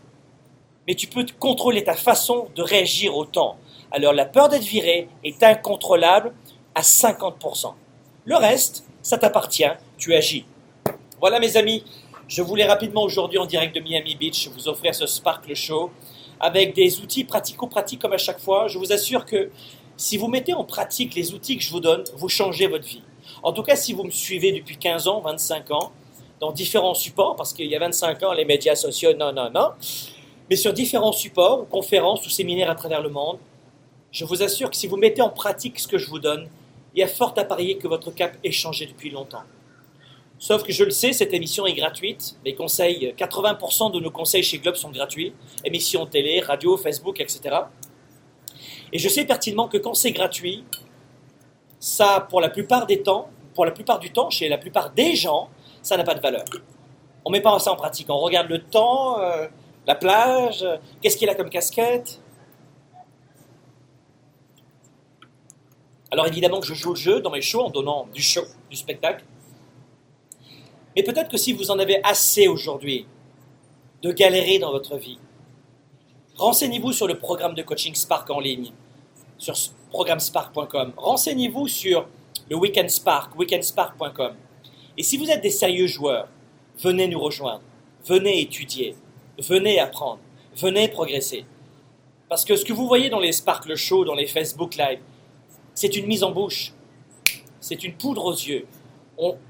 mais 0.86 0.94
tu 0.94 1.06
peux 1.06 1.24
contrôler 1.40 1.82
ta 1.82 1.94
façon 1.94 2.48
de 2.54 2.62
réagir 2.62 3.16
au 3.16 3.24
temps. 3.24 3.56
Alors 3.90 4.12
la 4.12 4.26
peur 4.26 4.50
d'être 4.50 4.64
viré 4.64 5.08
est 5.24 5.42
incontrôlable 5.42 6.34
à 6.74 6.82
50%. 6.82 7.72
Le 8.26 8.36
reste, 8.36 8.84
ça 9.00 9.16
t'appartient, 9.16 9.70
tu 9.96 10.14
agis. 10.14 10.44
Voilà 11.20 11.40
mes 11.40 11.56
amis, 11.56 11.82
je 12.28 12.42
voulais 12.42 12.66
rapidement 12.66 13.02
aujourd'hui 13.02 13.38
en 13.38 13.46
direct 13.46 13.74
de 13.74 13.80
Miami 13.80 14.14
Beach 14.14 14.48
vous 14.48 14.68
offrir 14.68 14.94
ce 14.94 15.06
Sparkle 15.06 15.54
Show 15.54 15.90
avec 16.38 16.74
des 16.74 17.00
outils 17.00 17.24
pratico-pratiques 17.24 18.02
comme 18.02 18.12
à 18.12 18.18
chaque 18.18 18.40
fois. 18.40 18.68
Je 18.68 18.76
vous 18.76 18.92
assure 18.92 19.24
que 19.24 19.50
si 19.96 20.18
vous 20.18 20.28
mettez 20.28 20.52
en 20.52 20.64
pratique 20.64 21.14
les 21.14 21.32
outils 21.32 21.56
que 21.56 21.64
je 21.64 21.70
vous 21.70 21.80
donne, 21.80 22.04
vous 22.14 22.28
changez 22.28 22.66
votre 22.66 22.86
vie. 22.86 23.02
En 23.42 23.54
tout 23.54 23.62
cas, 23.62 23.74
si 23.74 23.94
vous 23.94 24.04
me 24.04 24.10
suivez 24.10 24.52
depuis 24.52 24.76
15 24.76 25.08
ans, 25.08 25.20
25 25.22 25.70
ans, 25.70 25.92
dans 26.40 26.52
différents 26.52 26.94
supports, 26.94 27.36
parce 27.36 27.52
qu'il 27.52 27.66
y 27.66 27.76
a 27.76 27.78
25 27.78 28.22
ans, 28.22 28.32
les 28.32 28.44
médias 28.44 28.76
sociaux, 28.76 29.12
non, 29.14 29.32
non, 29.32 29.50
non, 29.50 29.70
mais 30.48 30.56
sur 30.56 30.72
différents 30.72 31.12
supports, 31.12 31.68
conférences 31.68 32.26
ou 32.26 32.30
séminaires 32.30 32.70
à 32.70 32.74
travers 32.74 33.02
le 33.02 33.10
monde, 33.10 33.38
je 34.10 34.24
vous 34.24 34.42
assure 34.42 34.70
que 34.70 34.76
si 34.76 34.86
vous 34.86 34.96
mettez 34.96 35.20
en 35.20 35.30
pratique 35.30 35.78
ce 35.78 35.86
que 35.86 35.98
je 35.98 36.08
vous 36.08 36.18
donne, 36.18 36.48
il 36.94 37.00
y 37.00 37.02
a 37.02 37.08
fort 37.08 37.34
à 37.36 37.44
parier 37.44 37.76
que 37.76 37.86
votre 37.86 38.10
cap 38.10 38.36
ait 38.42 38.52
changé 38.52 38.86
depuis 38.86 39.10
longtemps. 39.10 39.42
Sauf 40.38 40.62
que 40.62 40.72
je 40.72 40.84
le 40.84 40.90
sais, 40.90 41.12
cette 41.12 41.34
émission 41.34 41.66
est 41.66 41.74
gratuite. 41.74 42.36
Les 42.44 42.54
conseils, 42.54 43.12
80% 43.18 43.92
de 43.92 44.00
nos 44.00 44.10
conseils 44.10 44.42
chez 44.42 44.58
Globe 44.58 44.76
sont 44.76 44.90
gratuits. 44.90 45.34
Émissions 45.64 46.06
télé, 46.06 46.40
radio, 46.40 46.76
Facebook, 46.76 47.20
etc. 47.20 47.56
Et 48.92 48.98
je 48.98 49.08
sais 49.08 49.24
pertinemment 49.24 49.68
que 49.68 49.78
quand 49.78 49.94
c'est 49.94 50.12
gratuit, 50.12 50.64
ça, 51.80 52.26
pour 52.30 52.40
la 52.40 52.48
plupart 52.48 52.86
des 52.86 53.02
temps, 53.02 53.28
pour 53.54 53.64
la 53.64 53.72
plupart 53.72 53.98
du 53.98 54.10
temps, 54.10 54.30
chez 54.30 54.48
la 54.48 54.58
plupart 54.58 54.90
des 54.90 55.16
gens, 55.16 55.50
ça 55.82 55.96
n'a 55.96 56.04
pas 56.04 56.14
de 56.14 56.20
valeur. 56.20 56.44
On 57.24 57.30
ne 57.30 57.36
met 57.36 57.40
pas 57.40 57.58
ça 57.58 57.72
en 57.72 57.76
pratique. 57.76 58.08
On 58.10 58.18
regarde 58.18 58.48
le 58.48 58.62
temps, 58.62 59.20
euh, 59.20 59.46
la 59.86 59.94
plage, 59.94 60.66
qu'est-ce 61.00 61.16
qu'il 61.16 61.28
a 61.28 61.34
comme 61.34 61.50
casquette. 61.50 62.20
Alors 66.10 66.26
évidemment 66.26 66.60
que 66.60 66.66
je 66.66 66.74
joue 66.74 66.90
le 66.90 66.96
jeu 66.96 67.20
dans 67.20 67.30
mes 67.30 67.42
shows 67.42 67.64
en 67.64 67.70
donnant 67.70 68.08
du 68.14 68.22
show, 68.22 68.44
du 68.70 68.76
spectacle. 68.76 69.24
Mais 70.96 71.02
peut-être 71.02 71.30
que 71.30 71.36
si 71.36 71.52
vous 71.52 71.70
en 71.70 71.78
avez 71.78 72.02
assez 72.02 72.48
aujourd'hui 72.48 73.06
de 74.02 74.12
galérer 74.12 74.58
dans 74.58 74.72
votre 74.72 74.96
vie, 74.96 75.18
Renseignez-vous 76.38 76.92
sur 76.92 77.08
le 77.08 77.18
programme 77.18 77.54
de 77.54 77.62
coaching 77.62 77.96
Spark 77.96 78.30
en 78.30 78.38
ligne, 78.38 78.70
sur 79.38 79.54
programmespark.com. 79.90 80.92
Renseignez-vous 80.96 81.66
sur 81.66 82.06
le 82.48 82.56
Weekend 82.56 82.88
Spark, 82.88 83.36
weekendspark.com. 83.36 84.34
Et 84.98 85.04
si 85.04 85.16
vous 85.16 85.30
êtes 85.30 85.42
des 85.42 85.50
sérieux 85.50 85.86
joueurs, 85.86 86.26
venez 86.82 87.06
nous 87.06 87.20
rejoindre, 87.20 87.62
venez 88.04 88.40
étudier, 88.40 88.96
venez 89.38 89.78
apprendre, 89.78 90.18
venez 90.56 90.88
progresser. 90.88 91.44
Parce 92.28 92.44
que 92.44 92.56
ce 92.56 92.64
que 92.64 92.72
vous 92.72 92.88
voyez 92.88 93.08
dans 93.08 93.20
les 93.20 93.30
Sparkle 93.30 93.76
Show, 93.76 94.04
dans 94.04 94.16
les 94.16 94.26
Facebook 94.26 94.74
Live, 94.74 94.98
c'est 95.72 95.96
une 95.96 96.06
mise 96.06 96.24
en 96.24 96.32
bouche, 96.32 96.72
c'est 97.60 97.84
une 97.84 97.94
poudre 97.94 98.24
aux 98.24 98.32
yeux. 98.34 98.66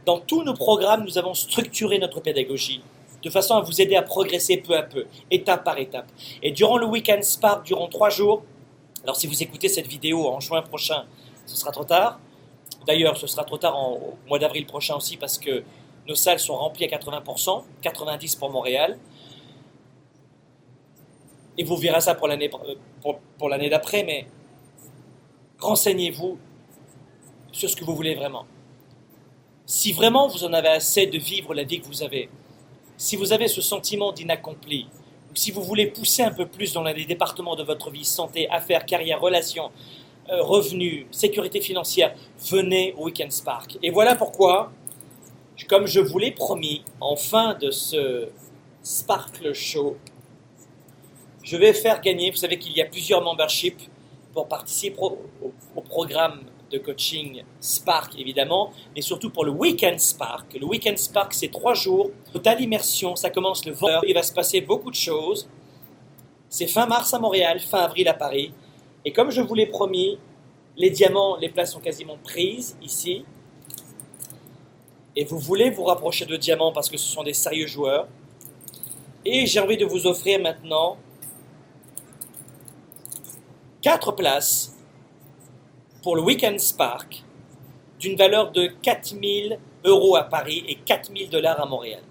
dans 0.05 0.21
tous 0.21 0.43
nos 0.43 0.55
programmes, 0.55 1.05
nous 1.05 1.17
avons 1.17 1.35
structuré 1.35 1.99
notre 1.99 2.21
pédagogie 2.21 2.83
de 3.23 3.31
façon 3.31 3.55
à 3.57 3.63
vous 3.63 3.81
aider 3.81 3.97
à 3.97 4.03
progresser 4.03 4.59
peu 4.59 4.77
à 4.77 4.83
peu, 4.83 5.07
étape 5.31 5.65
par 5.65 5.79
étape. 5.79 6.07
Et 6.43 6.53
durant 6.53 6.77
le 6.77 6.87
week-end 6.87 7.21
Spark, 7.23 7.67
durant 7.67 7.89
trois 7.89 8.11
jours, 8.11 8.43
alors 9.03 9.17
si 9.17 9.27
vous 9.27 9.43
écoutez 9.43 9.69
cette 9.69 9.87
vidéo 9.87 10.29
en 10.29 10.41
juin 10.41 10.63
prochain, 10.63 11.05
ce 11.47 11.57
sera 11.57 11.73
trop 11.73 11.85
tard. 11.85 12.21
D'ailleurs, 12.87 13.17
ce 13.17 13.27
sera 13.27 13.45
trop 13.45 13.59
tard 13.59 13.77
au 13.77 14.17
mois 14.29 14.39
d'avril 14.39 14.67
prochain 14.67 14.97
aussi 14.97 15.17
parce 15.17 15.39
que 15.39 15.63
nos 16.09 16.15
salles 16.15 16.41
sont 16.41 16.57
remplies 16.57 16.87
à 16.87 16.89
80%, 16.89 17.65
90% 17.83 18.39
pour 18.39 18.51
Montréal. 18.51 18.99
Et 21.59 21.65
vous 21.65 21.77
verrez 21.77 22.01
ça 22.01 22.15
pour 22.15 22.29
l'année, 22.29 22.51
euh, 22.55 23.13
pour, 23.39 23.49
l'année 23.49 23.69
d'après, 23.69 24.05
mais 24.05 24.27
renseignez-vous 25.59 26.39
sur 27.53 27.69
ce 27.69 27.77
que 27.77 27.85
vous 27.85 27.95
voulez 27.95 28.15
vraiment. 28.15 28.47
Si 29.67 29.93
vraiment 29.93 30.29
vous 30.29 30.45
en 30.45 30.53
avez 30.53 30.69
assez 30.69 31.07
de 31.07 31.19
vivre 31.19 31.53
la 31.53 31.65
vie 31.65 31.81
que 31.81 31.87
vous 31.87 32.03
avez, 32.03 32.31
si 32.97 33.17
vous 33.17 33.33
avez 33.33 33.49
ce 33.49 33.61
sentiment 33.61 34.13
d'inaccompli, 34.13 34.89
ou 35.31 35.37
si 35.37 35.51
vous 35.51 35.63
voulez 35.63 35.89
pousser 35.89 36.23
un 36.23 36.33
peu 36.33 36.47
plus 36.47 36.73
dans 36.73 36.85
les 36.85 37.05
départements 37.05 37.57
de 37.57 37.65
votre 37.65 37.91
vie, 37.91 38.05
santé, 38.05 38.49
affaires, 38.49 38.87
carrière, 38.87 39.21
relations, 39.21 39.71
revenus, 40.31 41.07
sécurité 41.11 41.61
financière, 41.61 42.15
venez 42.51 42.95
au 42.97 43.05
Weekend 43.05 43.33
Spark. 43.33 43.79
Et 43.83 43.91
voilà 43.91 44.15
pourquoi, 44.15 44.73
comme 45.69 45.87
je 45.87 46.01
vous 46.01 46.19
l'ai 46.19 46.33
promis, 46.33 46.85
en 47.01 47.17
fin 47.17 47.55
de 47.55 47.71
ce 47.71 48.29
Sparkle 48.83 49.53
Show, 49.53 49.97
je 51.43 51.57
vais 51.57 51.73
faire 51.73 52.01
gagner, 52.01 52.31
vous 52.31 52.37
savez 52.37 52.59
qu'il 52.59 52.73
y 52.73 52.83
a 52.83 52.87
plusieurs 52.87 53.23
memberships 53.23 53.89
pour 54.35 54.49
participer 54.49 54.99
au 55.01 55.81
programme 55.81 56.43
de 56.71 56.79
coaching 56.79 57.43
Spark 57.61 58.19
évidemment, 58.19 58.73
mais 58.95 59.03
surtout 59.03 59.31
pour 59.31 59.45
le 59.45 59.51
Weekend 59.51 59.99
Spark. 59.99 60.55
Le 60.55 60.67
Weekend 60.67 60.99
Spark, 60.99 61.33
c'est 61.33 61.51
trois 61.51 61.75
jours, 61.75 62.11
totale 62.33 62.61
immersion, 62.61 63.17
ça 63.17 63.31
commence 63.31 63.65
le 63.65 63.73
20 63.73 64.01
il 64.07 64.15
va 64.15 64.23
se 64.23 64.33
passer 64.33 64.61
beaucoup 64.61 64.91
de 64.91 64.97
choses. 64.97 65.49
C'est 66.49 66.67
fin 66.67 66.87
mars 66.87 67.13
à 67.13 67.19
Montréal, 67.19 67.61
fin 67.61 67.81
avril 67.81 68.09
à 68.09 68.15
Paris. 68.15 68.53
Et 69.05 69.13
comme 69.13 69.31
je 69.31 69.41
vous 69.41 69.55
l'ai 69.55 69.67
promis, 69.67 70.19
les 70.77 70.91
diamants, 70.91 71.37
les 71.37 71.49
places 71.49 71.73
sont 71.73 71.81
quasiment 71.81 72.19
prises 72.23 72.77
ici. 72.83 73.25
Et 75.17 75.25
vous 75.25 75.39
voulez 75.39 75.71
vous 75.71 75.85
rapprocher 75.85 76.27
de 76.27 76.37
diamants 76.37 76.73
parce 76.73 76.89
que 76.89 76.97
ce 76.97 77.07
sont 77.07 77.25
des 77.25 77.33
sérieux 77.33 77.67
joueurs. 77.67 78.07
Et 79.25 79.47
j'ai 79.47 79.61
envie 79.61 79.77
de 79.77 79.85
vous 79.85 80.07
offrir 80.07 80.41
maintenant 80.41 80.97
quatre 83.83 84.13
places 84.13 84.77
pour 86.03 86.17
le 86.17 86.23
Weekend 86.23 86.59
Spark 86.61 87.25
d'une 87.99 88.17
valeur 88.17 88.53
de 88.53 88.67
4000 88.67 89.59
euros 89.85 90.17
à 90.17 90.25
Paris 90.25 90.65
et 90.69 90.77
4000 90.77 91.31
dollars 91.31 91.61
à 91.61 91.67
Montréal. 91.67 92.03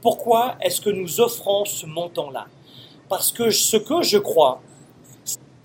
Pourquoi 0.00 0.56
est-ce 0.60 0.80
que 0.80 0.90
nous 0.90 1.20
offrons 1.20 1.64
ce 1.64 1.86
montant-là? 1.86 2.46
Parce 3.08 3.30
que 3.30 3.50
ce 3.50 3.76
que 3.76 4.02
je 4.02 4.18
crois, 4.18 4.62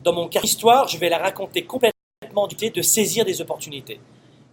dans 0.07 0.13
mon 0.13 0.29
histoire, 0.41 0.87
je 0.87 0.97
vais 0.97 1.09
la 1.09 1.17
raconter 1.17 1.63
complètement 1.63 2.47
du 2.47 2.69
de 2.69 2.81
saisir 2.81 3.25
des 3.25 3.41
opportunités. 3.41 3.99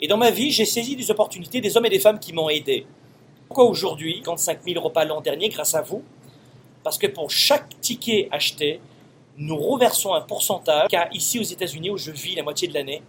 Et 0.01 0.09
dans 0.09 0.17
ma 0.17 0.33
vie, 0.33 0.51
j'ai 0.51 0.65
saisi 0.65 0.97
des 0.97 1.13
opportunités 1.13 1.61
des 1.61 1.77
hommes 1.77 1.87
et 1.87 1.91
des 1.91 2.01
femmes 2.01 2.19
qui 2.19 2.33
m'ont 2.33 2.49
aidé. 2.49 2.87
Pourquoi 3.47 3.67
aujourd'hui, 3.67 4.21
55 4.25 4.65
000 4.67 4.85
repas 4.85 5.05
l'an 5.05 5.21
dernier 5.21 5.49
grâce 5.51 5.77
à 5.77 5.83
vous? 5.83 6.03
Parce 6.83 6.99
que 6.99 7.07
pour 7.07 7.31
chaque 7.31 7.81
ticket 7.81 8.29
acheté, 8.33 8.81
nous 9.37 9.57
reversons 9.57 10.13
un 10.13 10.23
pourcentage, 10.23 10.89
car 10.89 11.07
ici 11.13 11.39
aux 11.39 11.45
États-Unis, 11.45 11.91
où 11.91 11.99
je 11.99 12.11
vis 12.11 12.35
la 12.35 12.43
moitié 12.43 12.67
de 12.67 12.75
l'année, 12.75 13.03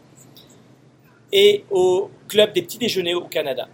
et 1.31 1.65
au 1.71 2.11
club 2.27 2.53
des 2.53 2.61
petits 2.61 2.77
déjeuners 2.77 3.15
au 3.15 3.21
Canada. 3.21 3.67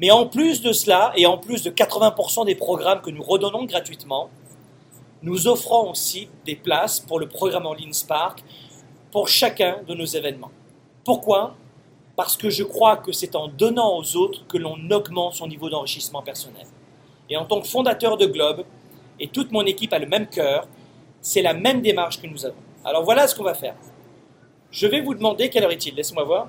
Mais 0.00 0.10
en 0.10 0.26
plus 0.26 0.62
de 0.62 0.72
cela, 0.72 1.12
et 1.16 1.26
en 1.26 1.38
plus 1.38 1.62
de 1.62 1.70
80% 1.70 2.44
des 2.44 2.56
programmes 2.56 3.02
que 3.02 3.10
nous 3.10 3.22
redonnons 3.22 3.66
gratuitement, 3.66 4.30
nous 5.24 5.48
offrons 5.48 5.90
aussi 5.90 6.28
des 6.44 6.54
places 6.54 7.00
pour 7.00 7.18
le 7.18 7.26
programme 7.26 7.64
en 7.64 7.72
ligne 7.72 7.94
Spark 7.94 8.44
pour 9.10 9.28
chacun 9.28 9.78
de 9.88 9.94
nos 9.94 10.04
événements. 10.04 10.50
Pourquoi? 11.02 11.56
Parce 12.14 12.36
que 12.36 12.50
je 12.50 12.62
crois 12.62 12.98
que 12.98 13.10
c'est 13.10 13.34
en 13.34 13.48
donnant 13.48 13.96
aux 13.96 14.16
autres 14.16 14.46
que 14.46 14.58
l'on 14.58 14.76
augmente 14.90 15.32
son 15.32 15.48
niveau 15.48 15.70
d'enrichissement 15.70 16.20
personnel. 16.20 16.66
Et 17.30 17.38
en 17.38 17.46
tant 17.46 17.62
que 17.62 17.66
fondateur 17.66 18.18
de 18.18 18.26
Globe, 18.26 18.64
et 19.18 19.28
toute 19.28 19.50
mon 19.50 19.64
équipe 19.64 19.94
a 19.94 19.98
le 19.98 20.06
même 20.06 20.26
cœur, 20.26 20.68
c'est 21.22 21.40
la 21.40 21.54
même 21.54 21.80
démarche 21.80 22.20
que 22.20 22.26
nous 22.26 22.44
avons. 22.44 22.60
Alors 22.84 23.02
voilà 23.02 23.26
ce 23.26 23.34
qu'on 23.34 23.44
va 23.44 23.54
faire. 23.54 23.76
Je 24.70 24.86
vais 24.86 25.00
vous 25.00 25.14
demander 25.14 25.48
quelle 25.48 25.64
heure 25.64 25.72
est-il 25.72 25.94
Laissez-moi 25.94 26.24
voir. 26.24 26.48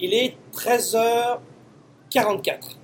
Il 0.00 0.14
est 0.14 0.34
13h44. 0.54 2.78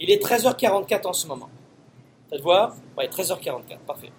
Il 0.00 0.10
est 0.10 0.22
13h44 0.22 1.06
en 1.06 1.12
ce 1.12 1.26
moment. 1.26 1.50
Faites 2.30 2.40
voir? 2.40 2.74
Oui, 2.96 3.04
13h44, 3.06 3.78
parfait. 3.86 4.10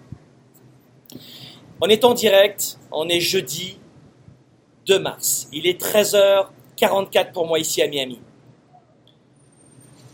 On 1.80 1.88
est 1.88 2.04
en 2.04 2.14
direct, 2.14 2.78
on 2.92 3.08
est 3.08 3.20
jeudi 3.20 3.78
2 4.86 4.98
mars. 5.00 5.48
Il 5.52 5.66
est 5.66 5.80
13h44 5.80 7.32
pour 7.32 7.46
moi 7.46 7.58
ici 7.58 7.82
à 7.82 7.88
Miami. 7.88 8.20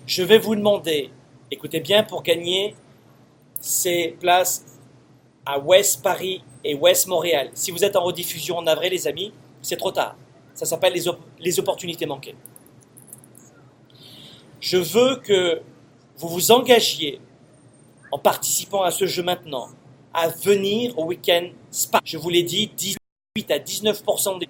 Je 0.07 0.23
vais 0.23 0.39
vous 0.39 0.57
demander, 0.57 1.11
écoutez 1.51 1.81
bien, 1.81 2.03
pour 2.03 2.23
gagner 2.23 2.75
ces 3.61 4.17
places 4.21 4.65
à 5.45 5.59
West 5.59 6.03
Paris 6.03 6.43
et 6.65 6.75
West 6.75 7.07
Montréal. 7.09 7.51
Si 7.55 7.71
vous 7.71 7.85
êtes 7.85 7.97
en 7.97 8.03
rediffusion 8.03 8.57
en 8.57 8.67
avril, 8.67 8.91
les 8.93 9.07
amis, 9.07 9.33
c'est 9.61 9.77
trop 9.77 9.91
tard. 9.91 10.17
Ça 10.55 10.67
s'appelle 10.67 10.95
les, 11.39 11.59
opportunités 11.59 12.07
manquées. 12.07 12.35
Je 14.61 14.77
veux 14.77 15.17
que 15.17 15.63
vous 16.17 16.29
vous 16.29 16.51
engagiez 16.51 17.21
en 18.11 18.19
participant 18.19 18.83
à 18.83 18.91
ce 18.91 19.07
jeu 19.07 19.23
maintenant, 19.23 19.69
à 20.13 20.29
venir 20.29 20.99
au 20.99 21.05
week-end 21.05 21.51
Spa. 21.71 22.01
Je 22.05 22.19
vous 22.19 22.29
l'ai 22.29 22.43
dit, 22.43 22.69
18 22.77 22.99
à 23.51 23.59
19% 23.59 24.41
des... 24.41 24.49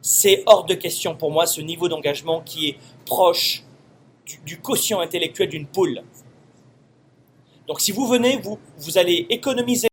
C'est 0.00 0.42
hors 0.46 0.64
de 0.64 0.74
question 0.74 1.14
pour 1.14 1.30
moi 1.30 1.46
ce 1.46 1.60
niveau 1.60 1.88
d'engagement 1.88 2.40
qui 2.40 2.68
est 2.68 2.76
proche 3.04 3.64
du, 4.44 4.60
quotient 4.60 5.00
intellectuel 5.00 5.48
d'une 5.48 5.66
poule. 5.66 6.02
Donc 7.66 7.80
si 7.80 7.92
vous 7.92 8.06
venez, 8.06 8.38
vous, 8.38 8.58
vous 8.78 8.96
allez 8.96 9.26
économiser 9.28 9.88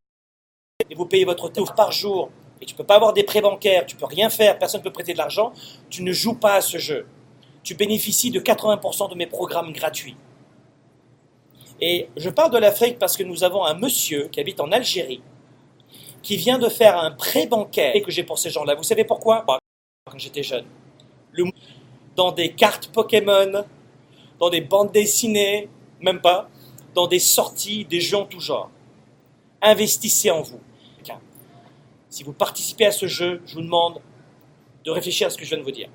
et 0.90 0.96
vous 0.96 1.06
payez 1.06 1.26
votre 1.26 1.50
tour 1.50 1.74
par 1.74 1.92
jour, 1.92 2.30
et 2.62 2.66
tu 2.66 2.74
ne 2.74 2.78
peux 2.78 2.84
pas 2.84 2.96
avoir 2.96 3.12
des 3.12 3.24
prêts 3.24 3.42
bancaires, 3.42 3.86
tu 3.86 3.96
ne 3.96 4.00
peux 4.00 4.06
rien 4.06 4.30
faire, 4.30 4.58
personne 4.58 4.80
ne 4.80 4.84
peut 4.84 4.92
prêter 4.92 5.14
de 5.14 5.18
l'argent, 5.18 5.52
tu 5.90 6.04
ne 6.04 6.12
joues 6.12 6.36
pas 6.36 6.56
à 6.56 6.62
ce 6.62 6.78
jeu. 6.78 7.06
Tu 7.66 7.74
bénéficies 7.74 8.30
de 8.30 8.39
80% 8.39 9.09
de 9.09 9.16
mes 9.16 9.26
programmes 9.26 9.74
gratuits. 9.74 10.16
Et 11.82 12.07
je 12.16 12.30
parle 12.30 12.51
de 12.51 12.59
l'Afrique 12.59 12.99
parce 12.99 13.18
que 13.18 13.24
nous 13.24 13.43
avons 13.43 13.66
un 13.66 13.74
monsieur 13.74 14.28
qui 14.28 14.39
habite 14.39 14.61
en 14.61 14.72
Algérie, 14.72 15.22
qui 16.22 16.38
vient 16.38 16.59
de 16.59 16.70
faire 16.70 16.97
un 16.97 17.11
prêt 17.11 17.47
bancaire 17.47 17.95
que 18.03 18.11
j'ai 18.11 18.24
pour 18.24 18.38
ces 18.38 18.51
gens-là. 18.51 18.76
Vous 18.76 18.84
savez 18.84 19.03
pourquoi? 19.03 19.43
Quand 19.45 20.18
j'étais 20.18 20.43
jeune. 20.43 20.66
dans 22.16 22.32
des 22.32 22.53
cartes 22.53 22.88
Pokémon, 22.88 23.66
dans 24.39 24.49
des 24.51 24.61
bandes 24.61 24.91
dessinées, 24.91 25.68
même 25.99 26.22
pas, 26.22 26.47
dans 26.93 27.07
des 27.07 27.20
sorties, 27.20 27.84
des 27.84 27.99
jeux 27.99 28.18
en 28.18 28.26
tout 28.26 28.39
genre. 28.39 28.70
Investissez 29.61 30.30
en 30.30 30.43
vous. 30.43 30.61
Si 32.09 32.24
vous 32.24 32.32
participez 32.32 32.86
à 32.86 32.91
ce 32.91 33.07
jeu, 33.07 33.41
je 33.45 33.55
vous 33.55 33.61
demande 33.61 33.99
de 34.86 34.91
réfléchir 34.91 35.28
à 35.28 35.30
ce 35.30 35.38
que 35.38 35.43
je 35.43 35.49
viens 35.49 35.57
de 35.57 35.63
vous 35.63 35.72
dire. 35.72 35.89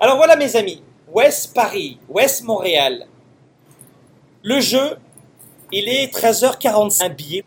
Alors 0.00 0.16
voilà 0.16 0.36
mes 0.36 0.56
amis, 0.56 0.82
West 1.12 1.54
Paris, 1.54 1.98
West 2.08 2.42
Montréal. 2.42 3.06
Le 4.42 4.60
jeu, 4.60 4.98
il 5.72 5.88
est 5.88 6.12
13h45 6.12 7.14
billet. 7.14 7.44